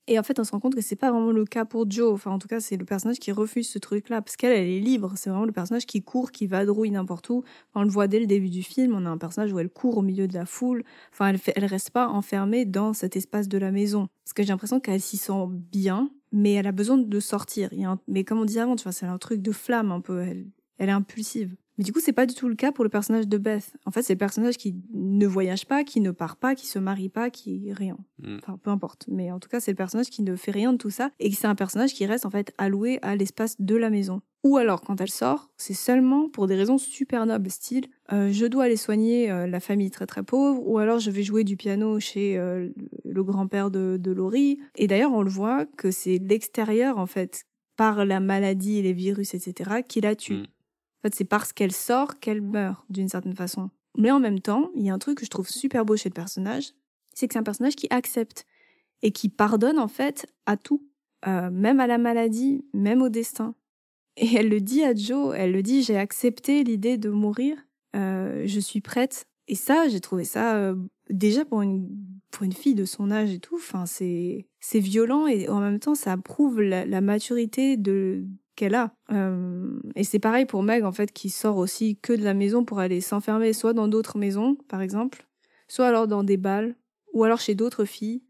[0.06, 2.12] Et en fait, on se rend compte que c'est pas vraiment le cas pour Joe.
[2.12, 4.22] Enfin, en tout cas, c'est le personnage qui refuse ce truc-là.
[4.22, 5.12] Parce qu'elle, elle est libre.
[5.16, 7.44] C'est vraiment le personnage qui court, qui vadrouille n'importe où.
[7.74, 8.94] on le voit dès le début du film.
[8.94, 10.84] On a un personnage où elle court au milieu de la foule.
[11.12, 14.08] Enfin, elle, elle reste pas enfermée dans cet espace de la maison.
[14.24, 17.70] Parce que j'ai l'impression qu'elle s'y sent bien, mais elle a besoin de sortir.
[18.08, 20.20] Mais comme on disait avant, tu vois, c'est un truc de flamme un peu.
[20.22, 20.46] Elle,
[20.78, 21.54] elle est impulsive.
[21.80, 23.72] Mais du coup, c'est pas du tout le cas pour le personnage de Beth.
[23.86, 26.78] En fait, c'est le personnage qui ne voyage pas, qui ne part pas, qui se
[26.78, 27.96] marie pas, qui rien.
[28.22, 28.36] Mm.
[28.36, 29.06] Enfin, peu importe.
[29.08, 31.32] Mais en tout cas, c'est le personnage qui ne fait rien de tout ça et
[31.32, 34.20] c'est un personnage qui reste en fait alloué à l'espace de la maison.
[34.44, 38.44] Ou alors, quand elle sort, c'est seulement pour des raisons super nobles, style euh, je
[38.44, 41.56] dois aller soigner euh, la famille très très pauvre, ou alors je vais jouer du
[41.56, 42.68] piano chez euh,
[43.06, 44.58] le grand-père de, de Laurie.
[44.76, 47.46] Et d'ailleurs, on le voit que c'est l'extérieur en fait,
[47.78, 50.34] par la maladie, les virus, etc., qui la tue.
[50.34, 50.46] Mm.
[51.00, 53.70] En fait, c'est parce qu'elle sort qu'elle meurt, d'une certaine façon.
[53.96, 56.08] Mais en même temps, il y a un truc que je trouve super beau chez
[56.08, 56.72] le personnage,
[57.14, 58.46] c'est que c'est un personnage qui accepte
[59.02, 60.82] et qui pardonne en fait à tout,
[61.26, 63.54] euh, même à la maladie, même au destin.
[64.16, 67.56] Et elle le dit à Joe, elle le dit, j'ai accepté l'idée de mourir,
[67.96, 69.26] euh, je suis prête.
[69.48, 70.76] Et ça, j'ai trouvé ça euh,
[71.08, 75.94] déjà pour une fille de son âge et tout, c'est violent et en même temps,
[75.94, 78.24] ça prouve la, maturité de,
[78.56, 78.92] qu'elle a.
[79.10, 82.64] Euh, et c'est pareil pour Meg, en fait, qui sort aussi que de la maison
[82.64, 85.26] pour aller s'enfermer soit dans d'autres maisons, par exemple,
[85.68, 86.76] soit alors dans des balles,
[87.12, 88.22] ou alors chez d'autres filles,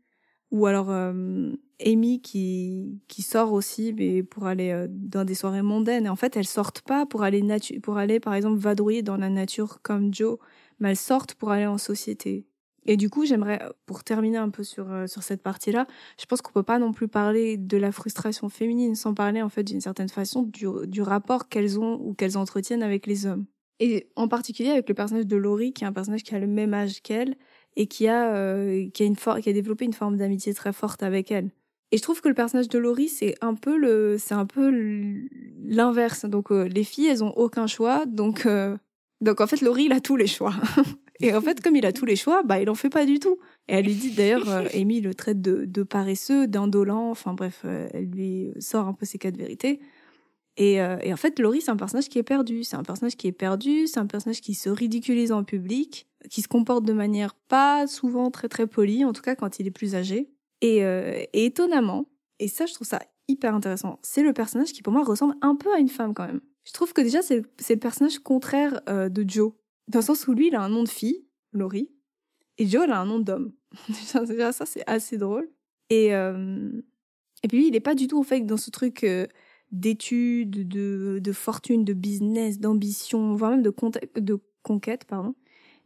[0.50, 1.52] ou alors euh,
[1.84, 6.06] Amy qui, qui sort aussi mais pour aller euh, dans des soirées mondaines.
[6.06, 7.42] Et en fait, elles sortent pas pour aller,
[7.82, 10.38] pour aller, par exemple, vadrouiller dans la nature comme Joe,
[10.78, 12.46] mais elles sortent pour aller en société.
[12.86, 15.86] Et du coup, j'aimerais, pour terminer un peu sur, euh, sur cette partie-là,
[16.18, 19.48] je pense qu'on peut pas non plus parler de la frustration féminine sans parler, en
[19.48, 23.46] fait, d'une certaine façon, du, du rapport qu'elles ont ou qu'elles entretiennent avec les hommes.
[23.80, 26.46] Et en particulier avec le personnage de Laurie, qui est un personnage qui a le
[26.46, 27.36] même âge qu'elle
[27.76, 31.02] et qui a, euh, qui, a une qui a développé une forme d'amitié très forte
[31.02, 31.50] avec elle.
[31.90, 34.70] Et je trouve que le personnage de Laurie, c'est un peu le, c'est un peu
[35.64, 36.26] l'inverse.
[36.26, 38.04] Donc euh, les filles, elles ont aucun choix.
[38.06, 38.46] Donc,
[39.22, 40.54] donc en fait, Laurie, il a tous les choix.
[41.20, 43.18] Et en fait, comme il a tous les choix, bah, il en fait pas du
[43.18, 43.38] tout.
[43.68, 47.62] Et elle lui dit d'ailleurs, euh, Amy le traite de, de paresseux, d'indolent, enfin bref,
[47.64, 49.80] euh, elle lui sort un peu ses quatre vérités.
[50.56, 52.64] Et, euh, et en fait, Laurie, c'est un personnage qui est perdu.
[52.64, 56.42] C'est un personnage qui est perdu, c'est un personnage qui se ridiculise en public, qui
[56.42, 59.70] se comporte de manière pas souvent très très polie, en tout cas quand il est
[59.72, 60.30] plus âgé.
[60.62, 62.04] Et, et étonnamment,
[62.38, 65.56] et ça je trouve ça hyper intéressant, c'est le personnage qui pour moi ressemble un
[65.56, 66.42] peu à une femme quand même.
[66.64, 69.52] Je trouve que déjà c'est le personnage contraire de Joe
[69.90, 71.90] dans le sens où lui, il a un nom de fille, Laurie,
[72.58, 73.52] et Joe, elle a un nom d'homme.
[74.04, 74.22] Ça,
[74.66, 75.48] c'est assez drôle.
[75.88, 76.70] Et, euh,
[77.42, 79.26] et puis, lui, il n'est pas du tout, en fait, dans ce truc euh,
[79.72, 83.74] d'études, de, de fortune, de business, d'ambition, voire même de,
[84.20, 85.34] de conquête, pardon.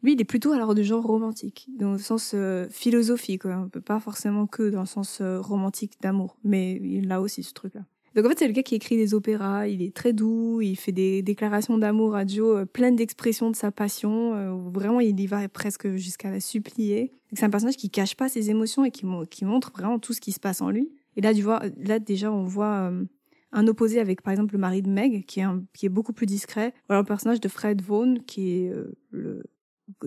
[0.03, 3.71] Lui, il est plutôt alors du genre romantique, dans le sens euh, philosophique, quoi.
[3.87, 7.87] pas forcément que dans le sens romantique d'amour, mais il a aussi ce truc-là.
[8.15, 10.77] Donc en fait, c'est le gars qui écrit des opéras, il est très doux, il
[10.77, 15.19] fait des déclarations d'amour à Joe euh, pleines d'expressions de sa passion, euh, vraiment il
[15.19, 17.13] y va presque jusqu'à la supplier.
[17.33, 20.21] C'est un personnage qui cache pas ses émotions et qui, qui, montre vraiment tout ce
[20.21, 20.93] qui se passe en lui.
[21.17, 23.05] Et là, tu vois, là déjà, on voit euh,
[23.51, 26.13] un opposé avec par exemple le mari de Meg, qui est, un, qui est beaucoup
[26.13, 28.73] plus discret, ou alors le personnage de Fred Vaughn, qui est
[29.11, 29.43] le...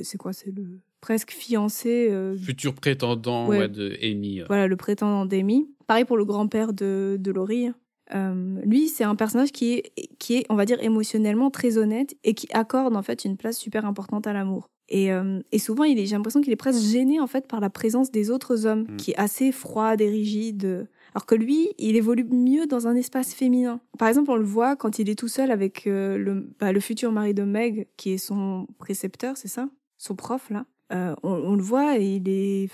[0.02, 2.10] C'est quoi C'est le presque fiancé...
[2.42, 4.42] Futur prétendant de Amy.
[4.48, 5.70] Voilà, le prétendant d'Amy.
[5.86, 7.70] Pareil pour le grand-père de, de Laurie,
[8.14, 12.16] euh, lui, c'est un personnage qui est, qui est, on va dire, émotionnellement très honnête
[12.24, 14.70] et qui accorde en fait une place super importante à l'amour.
[14.90, 17.60] Et, euh, et souvent, il est, j'ai l'impression qu'il est presque gêné en fait par
[17.60, 18.98] la présence des autres hommes, mm.
[18.98, 20.88] qui est assez froide et rigide.
[21.14, 23.82] Alors que lui, il évolue mieux dans un espace féminin.
[23.98, 26.80] Par exemple, on le voit quand il est tout seul avec euh, le, bah, le
[26.80, 29.70] futur mari de Meg, qui est son précepteur, c'est ça?
[29.98, 30.66] Son prof, là.
[30.94, 32.70] Euh, on, on, le voit et il est,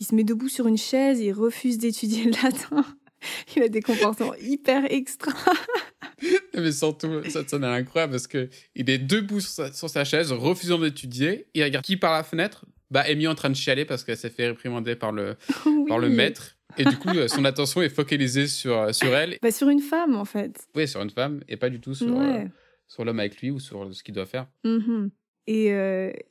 [0.00, 2.82] il se met debout sur une chaise, il refuse d'étudier le latin.
[3.56, 5.32] il a des comportements hyper extra.
[6.54, 11.46] Mais surtout, ça sonne incroyable parce que il est debout sur sa, chaise, refusant d'étudier.
[11.54, 12.64] Il regarde qui par la fenêtre?
[12.90, 15.36] Bah, Amy en train de chialer parce qu'elle s'est fait réprimander par le,
[15.88, 16.56] par le maître.
[16.78, 19.38] Et du coup, euh, son attention est focalisée sur, euh, sur elle.
[19.42, 20.66] Bah, sur une femme, en fait.
[20.74, 22.44] Oui, sur une femme et pas du tout sur, euh,
[22.86, 24.46] sur l'homme avec lui ou sur ce qu'il doit faire.
[24.64, 25.10] Mm-hmm.
[25.48, 25.66] Et,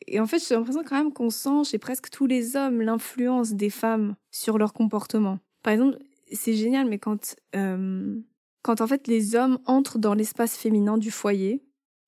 [0.08, 3.54] et, en fait, j'ai l'impression quand même qu'on sent chez presque tous les hommes l'influence
[3.54, 5.40] des femmes sur leur comportement.
[5.64, 5.98] Par exemple,
[6.32, 8.16] c'est génial, mais quand, euh,
[8.62, 11.64] quand en fait les hommes entrent dans l'espace féminin du foyer,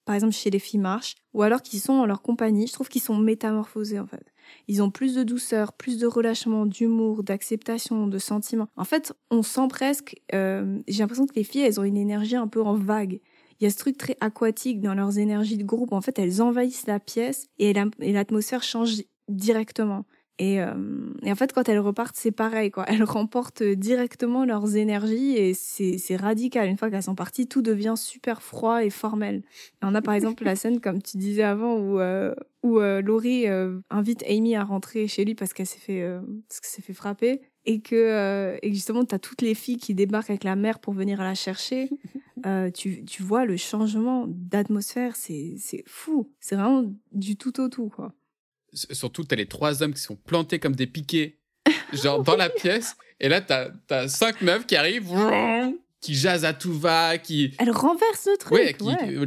[0.06, 2.88] par exemple chez les filles marches, ou alors qu'ils sont en leur compagnie, je trouve
[2.88, 4.34] qu'ils sont métamorphosés en fait.
[4.68, 8.70] Ils ont plus de douceur, plus de relâchement, d'humour, d'acceptation, de sentiments.
[8.78, 12.38] En fait, on sent presque, euh, j'ai l'impression que les filles, elles ont une énergie
[12.38, 13.20] un peu en vague.
[13.60, 15.92] Il y a ce truc très aquatique dans leurs énergies de groupe.
[15.92, 20.06] En fait, elles envahissent la pièce et l'atmosphère change directement.
[20.40, 20.74] Et, euh,
[21.24, 22.86] et, en fait, quand elles repartent, c'est pareil, quoi.
[22.88, 26.70] Elles remportent directement leurs énergies et c'est radical.
[26.70, 29.42] Une fois qu'elles sont parties, tout devient super froid et formel.
[29.82, 33.48] on a par exemple la scène, comme tu disais avant, où, euh, où euh, Laurie
[33.48, 36.08] euh, invite Amy à rentrer chez lui parce qu'elle s'est fait,
[36.48, 39.96] parce que s'est fait frapper et que et justement, tu as toutes les filles qui
[39.96, 41.90] débarquent avec la mère pour venir la chercher.
[42.76, 46.30] tu, tu vois le changement d'atmosphère, c'est fou.
[46.40, 48.14] C'est vraiment du tout au tout, quoi
[48.74, 51.38] surtout, t'as les trois hommes qui sont plantés comme des piquets,
[51.94, 52.96] genre dans la pièce.
[53.20, 55.12] Et là, t'as as cinq meufs qui arrivent,
[56.02, 57.54] qui jasent à tout va, qui.
[57.58, 58.54] Elle renverse le truc.
[58.54, 58.76] Ouais,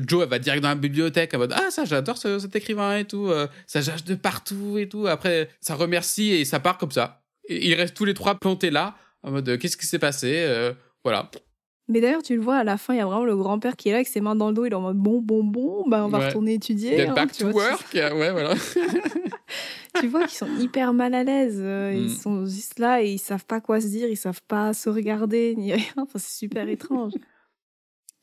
[0.06, 3.04] Joe, elle va direct dans la bibliothèque, en mode Ah, ça, j'adore cet écrivain et
[3.04, 3.28] tout.
[3.28, 5.06] Euh, ça jase de partout et tout.
[5.06, 7.22] Après, ça remercie et ça part comme ça.
[7.48, 10.72] Et ils restent tous les trois plantés là, en mode Qu'est-ce qui s'est passé euh,
[11.02, 11.30] Voilà.
[11.90, 13.88] Mais d'ailleurs, tu le vois, à la fin, il y a vraiment le grand-père qui
[13.88, 14.64] est là avec ses mains dans le dos.
[14.64, 16.96] Il est en mode bon, bon, bon, bah, on va retourner étudier.
[16.96, 17.84] Get hein, back to work.
[17.94, 18.54] ouais, voilà.
[20.00, 21.58] tu vois qu'ils sont hyper mal à l'aise.
[21.58, 22.16] Euh, ils mm.
[22.16, 24.08] sont juste là et ils savent pas quoi se dire.
[24.08, 25.84] Ils savent pas se regarder ni rien.
[25.96, 27.14] Enfin, c'est super étrange.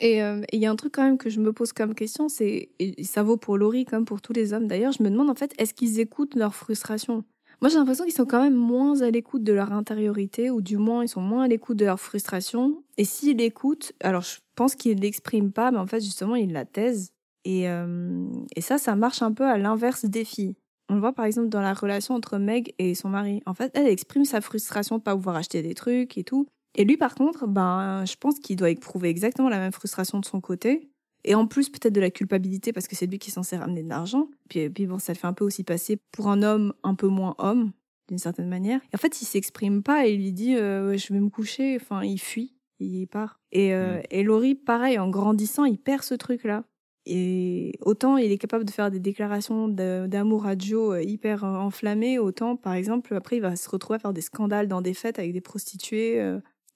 [0.01, 2.29] Euh, et il y a un truc quand même que je me pose comme question,
[2.29, 5.27] c'est, et ça vaut pour Laurie comme pour tous les hommes d'ailleurs, je me demande
[5.31, 7.23] en fait, est-ce qu'ils écoutent leur frustration?
[7.61, 10.77] Moi, j'ai l'impression qu'ils sont quand même moins à l'écoute de leur intériorité, ou du
[10.77, 12.83] moins, ils sont moins à l'écoute de leur frustration.
[12.97, 16.65] Et s'ils l'écoutent, alors je pense qu'ils l'expriment pas, mais en fait, justement, ils la
[16.65, 17.13] taisent.
[17.45, 20.55] Et, euh, et ça, ça marche un peu à l'inverse des filles.
[20.89, 23.41] On le voit par exemple dans la relation entre Meg et son mari.
[23.45, 26.47] En fait, elle exprime sa frustration de pas pouvoir acheter des trucs et tout.
[26.75, 30.25] Et lui, par contre, ben, je pense qu'il doit éprouver exactement la même frustration de
[30.25, 30.89] son côté.
[31.27, 33.83] Et en plus, peut-être de la culpabilité parce que c'est lui qui est censé ramener
[33.83, 34.29] de l'argent.
[34.49, 37.07] Puis, puis bon, ça le fait un peu aussi passer pour un homme un peu
[37.07, 37.73] moins homme,
[38.07, 38.79] d'une certaine manière.
[38.93, 41.77] Et en fait, il s'exprime pas et il lui dit euh, Je vais me coucher.
[41.81, 43.41] Enfin, il fuit, il part.
[43.51, 44.03] Et, euh, mm.
[44.09, 46.63] et Laurie, pareil, en grandissant, il perd ce truc-là.
[47.09, 52.19] Et autant il est capable de faire des déclarations d'amour à Joe euh, hyper enflammées,
[52.19, 55.19] autant, par exemple, après, il va se retrouver à faire des scandales dans des fêtes
[55.19, 56.21] avec des prostituées.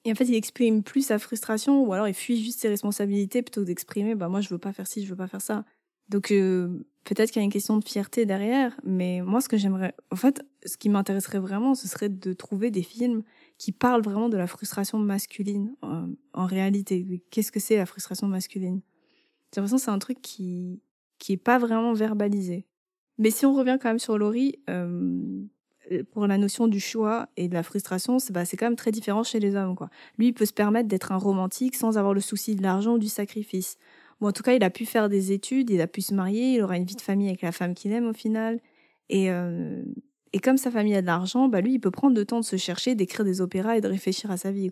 [0.04, 3.42] Et en fait, il exprime plus sa frustration ou alors il fuit juste ses responsabilités
[3.42, 5.64] plutôt d'exprimer bah moi je veux pas faire ci, je veux pas faire ça.
[6.10, 9.58] Donc euh, peut-être qu'il y a une question de fierté derrière, mais moi ce que
[9.58, 13.24] j'aimerais en fait, ce qui m'intéresserait vraiment, ce serait de trouver des films
[13.58, 17.24] qui parlent vraiment de la frustration masculine en, réalité.
[17.30, 18.82] Qu'est-ce que c'est la frustration masculine?
[19.54, 20.82] J'ai l'impression que c'est un truc qui
[21.20, 22.66] qui est pas vraiment verbalisé.
[23.20, 25.44] Mais si on revient quand même sur Laurie, euh, euh,
[26.12, 29.24] pour la notion du choix et de la frustration, c'est bah, quand même très différent
[29.24, 29.76] chez les hommes.
[29.76, 29.90] Quoi.
[30.18, 33.00] Lui, il peut se permettre d'être un romantique sans avoir le souci de l'argent ou
[33.00, 33.78] du sacrifice.
[34.22, 36.62] En tout cas, il a pu faire des études, il a pu se marier, il
[36.62, 38.60] aura une vie de famille avec la femme qu'il aime au final.
[39.10, 39.82] Et, euh,
[40.44, 42.56] comme sa famille a de l'argent, bah, lui, il peut prendre le temps de se
[42.56, 44.70] chercher, d'écrire des opéras et de réfléchir à sa vie.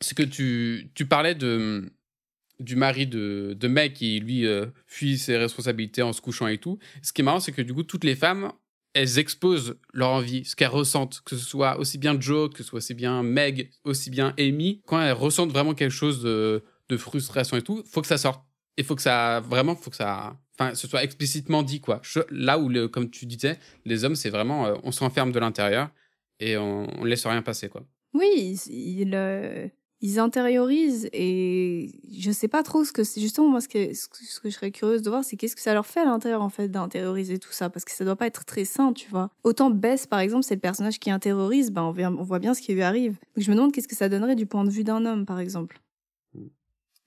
[0.00, 6.12] C'est que tu, parlais du mari de, de qui, lui, euh, fuit ses responsabilités en
[6.12, 6.78] se couchant et tout.
[7.02, 8.52] Ce qui est marrant, c'est que du coup, toutes les femmes
[8.94, 12.64] elles exposent leur envie, ce qu'elles ressentent, que ce soit aussi bien Joe, que ce
[12.64, 16.62] soit aussi bien Meg, aussi bien Amy, quand elles ressentent vraiment quelque chose de,
[16.96, 18.44] frustration et tout, faut que ça sorte.
[18.76, 22.00] Il faut que ça, vraiment, faut que ça, enfin, ce soit explicitement dit, quoi.
[22.30, 25.90] là où, le, comme tu disais, les hommes, c'est vraiment, euh, on s'enferme de l'intérieur
[26.38, 27.84] et on, on laisse rien passer, quoi.
[28.12, 29.66] Oui, il, euh,
[30.00, 33.20] ils intériorisent et je sais pas trop ce que c'est.
[33.20, 35.72] Justement moi ce que, ce que je serais curieuse de voir c'est qu'est-ce que ça
[35.74, 37.70] leur fait à l'intérieur en fait d'intérioriser tout ça?
[37.70, 39.30] Parce que ça doit pas être très sain tu vois.
[39.44, 42.60] Autant Bess par exemple c'est le personnage qui intériorise ben on, on voit bien ce
[42.60, 43.12] qui lui arrive.
[43.34, 45.40] Donc je me demande qu'est-ce que ça donnerait du point de vue d'un homme par
[45.40, 45.80] exemple.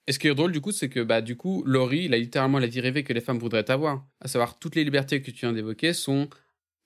[0.08, 2.16] Et ce qui est drôle du coup, c'est que bah du coup, Laurie, il a
[2.16, 5.30] littéralement la vie rêvée que les femmes voudraient avoir, à savoir toutes les libertés que
[5.30, 6.30] tu viens d'évoquer sont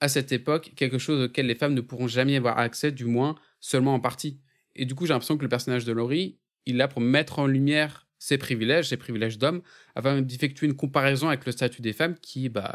[0.00, 3.36] à cette époque quelque chose auquel les femmes ne pourront jamais avoir accès, du moins
[3.61, 4.40] seulement en partie.
[4.76, 7.38] Et du coup, j'ai l'impression que le personnage de Laurie, il est là pour mettre
[7.38, 9.62] en lumière ses privilèges, ses privilèges d'homme,
[9.94, 12.74] afin d'effectuer une comparaison avec le statut des femmes qui bah,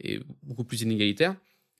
[0.00, 1.36] est beaucoup plus inégalitaire.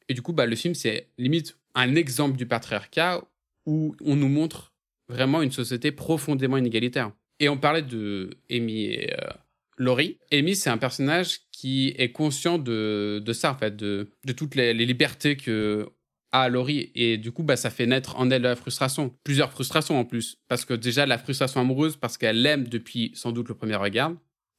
[0.09, 3.23] Et du coup, bah, le film, c'est limite un exemple du patriarcat
[3.67, 4.73] où on nous montre
[5.09, 7.13] vraiment une société profondément inégalitaire.
[7.41, 9.31] Et on parlait de Amy et euh,
[9.77, 10.19] Laurie.
[10.33, 14.55] Amy, c'est un personnage qui est conscient de, de ça, en fait, de, de toutes
[14.55, 15.89] les, les libertés que
[16.35, 16.91] à Laurie.
[16.97, 19.15] Et du coup, bah, ça fait naître en elle la frustration.
[19.23, 20.37] Plusieurs frustrations en plus.
[20.49, 24.13] Parce que déjà, la frustration amoureuse, parce qu'elle l'aime depuis sans doute le premier regard.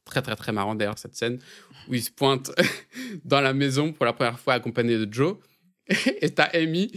[0.06, 1.40] Très, très, très marrant d'ailleurs, cette scène
[1.90, 2.52] où il se pointe
[3.26, 5.38] dans la maison pour la première fois accompagné de Joe.
[6.22, 6.92] Et t'as Amy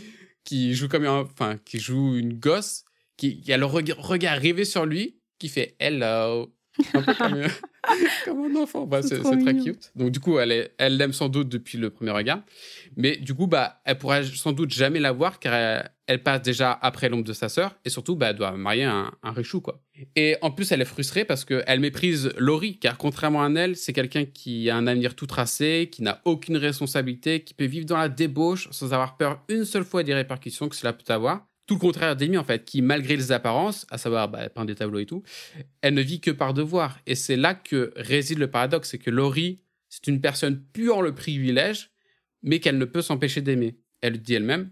[0.44, 2.84] qui joue comme enfin, qui joue une gosse,
[3.16, 6.54] qui, a le regard rivé sur lui, qui fait Hello.
[6.94, 7.42] Un peu comme,
[8.24, 8.86] comme un enfant.
[8.86, 9.90] Bah, c'est très cute.
[9.96, 12.40] Donc, du coup, elle elle l'aime sans doute depuis le premier regard.
[12.96, 16.72] Mais du coup, bah, elle pourra sans doute jamais la voir car elle, passe déjà
[16.72, 19.82] après l'ombre de sa sœur et surtout, bah, elle doit marier un, un richou, quoi.
[20.16, 23.92] Et en plus, elle est frustrée parce qu'elle méprise Laurie car contrairement à elle, c'est
[23.92, 27.98] quelqu'un qui a un avenir tout tracé, qui n'a aucune responsabilité, qui peut vivre dans
[27.98, 31.74] la débauche sans avoir peur une seule fois des répercussions que cela peut avoir tout
[31.74, 35.00] le contraire d'Amy, en fait, qui, malgré les apparences, à savoir, bah, elle des tableaux
[35.00, 35.22] et tout,
[35.82, 36.98] elle ne vit que par devoir.
[37.06, 39.60] Et c'est là que réside le paradoxe, c'est que Laurie,
[39.90, 41.90] c'est une personne pure le privilège,
[42.42, 43.76] mais qu'elle ne peut s'empêcher d'aimer.
[44.00, 44.70] Elle le dit elle-même,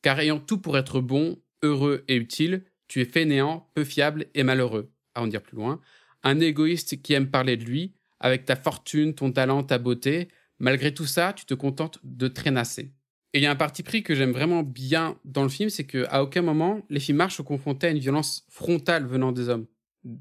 [0.00, 4.42] car ayant tout pour être bon, heureux et utile, tu es fainéant, peu fiable et
[4.42, 4.90] malheureux.
[5.14, 5.82] À en dire plus loin,
[6.22, 10.28] un égoïste qui aime parler de lui, avec ta fortune, ton talent, ta beauté,
[10.58, 12.94] malgré tout ça, tu te contentes de traînasser.
[13.34, 15.84] Et il y a un parti pris que j'aime vraiment bien dans le film, c'est
[15.84, 19.66] qu'à aucun moment, les films marchent confrontés à une violence frontale venant des hommes,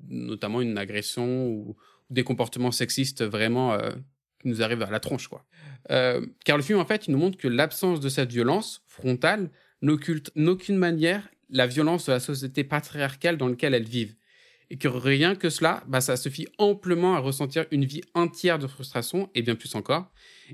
[0.08, 1.76] notamment une agression ou,
[2.10, 3.92] des comportements sexistes vraiment euh,
[4.42, 5.46] qui nous arrivent à la tronche, quoi.
[5.90, 9.50] Euh, car le film, en fait, il nous montre que l'absence de cette violence frontale
[9.82, 14.16] n'occulte d'aucune manière la violence de la société patriarcale dans laquelle elles vivent
[14.72, 18.68] et que rien que cela, bah, ça suffit amplement à ressentir une vie entière de
[18.68, 20.10] frustration, et bien plus encore.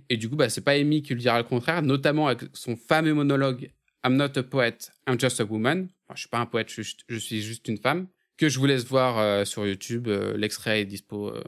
[0.09, 2.75] Et du coup, bah, c'est pas Amy qui lui dira le contraire, notamment avec son
[2.75, 3.71] fameux monologue
[4.03, 5.89] I'm not a poet, I'm just a woman.
[6.07, 8.07] Enfin, je suis pas un poète, je, suis juste une femme.
[8.37, 10.07] Que je vous laisse voir euh, sur YouTube.
[10.07, 11.43] Euh, l'extrait est dispo euh,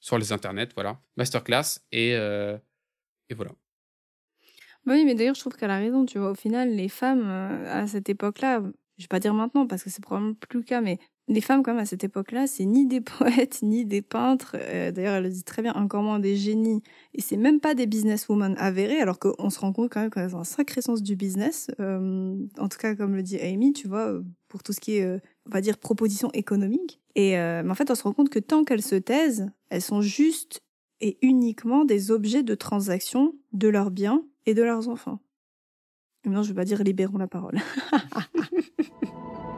[0.00, 1.00] sur les internets, voilà.
[1.16, 3.52] Masterclass, et, et voilà.
[4.84, 6.32] Bah oui, mais d'ailleurs, je trouve qu'elle a raison, tu vois.
[6.32, 7.30] Au final, les femmes,
[7.68, 8.60] à cette époque-là,
[8.96, 10.98] je vais pas dire maintenant parce que c'est probablement plus le cas, mais
[11.28, 14.56] les femmes, même, à cette époque-là, c'est ni des poètes, ni des peintres.
[14.58, 16.82] Euh, d'ailleurs, elle le dit très bien, encore moins des génies.
[17.14, 20.34] Et c'est même pas des businesswomen avérées, alors qu'on se rend compte quand même qu'elles
[20.34, 21.70] ont un sacré sens du business.
[21.80, 25.06] Euh, en tout cas, comme le dit Amy, tu vois, pour tout ce qui est,
[25.46, 27.00] on va dire, proposition économique.
[27.14, 30.00] Et mais en fait, on se rend compte que tant qu'elles se taisent, elles sont
[30.00, 30.62] juste
[31.00, 35.20] et uniquement des objets de transaction de leurs biens et de leurs enfants.
[36.24, 37.58] Non, je ne veux pas dire libérons la parole.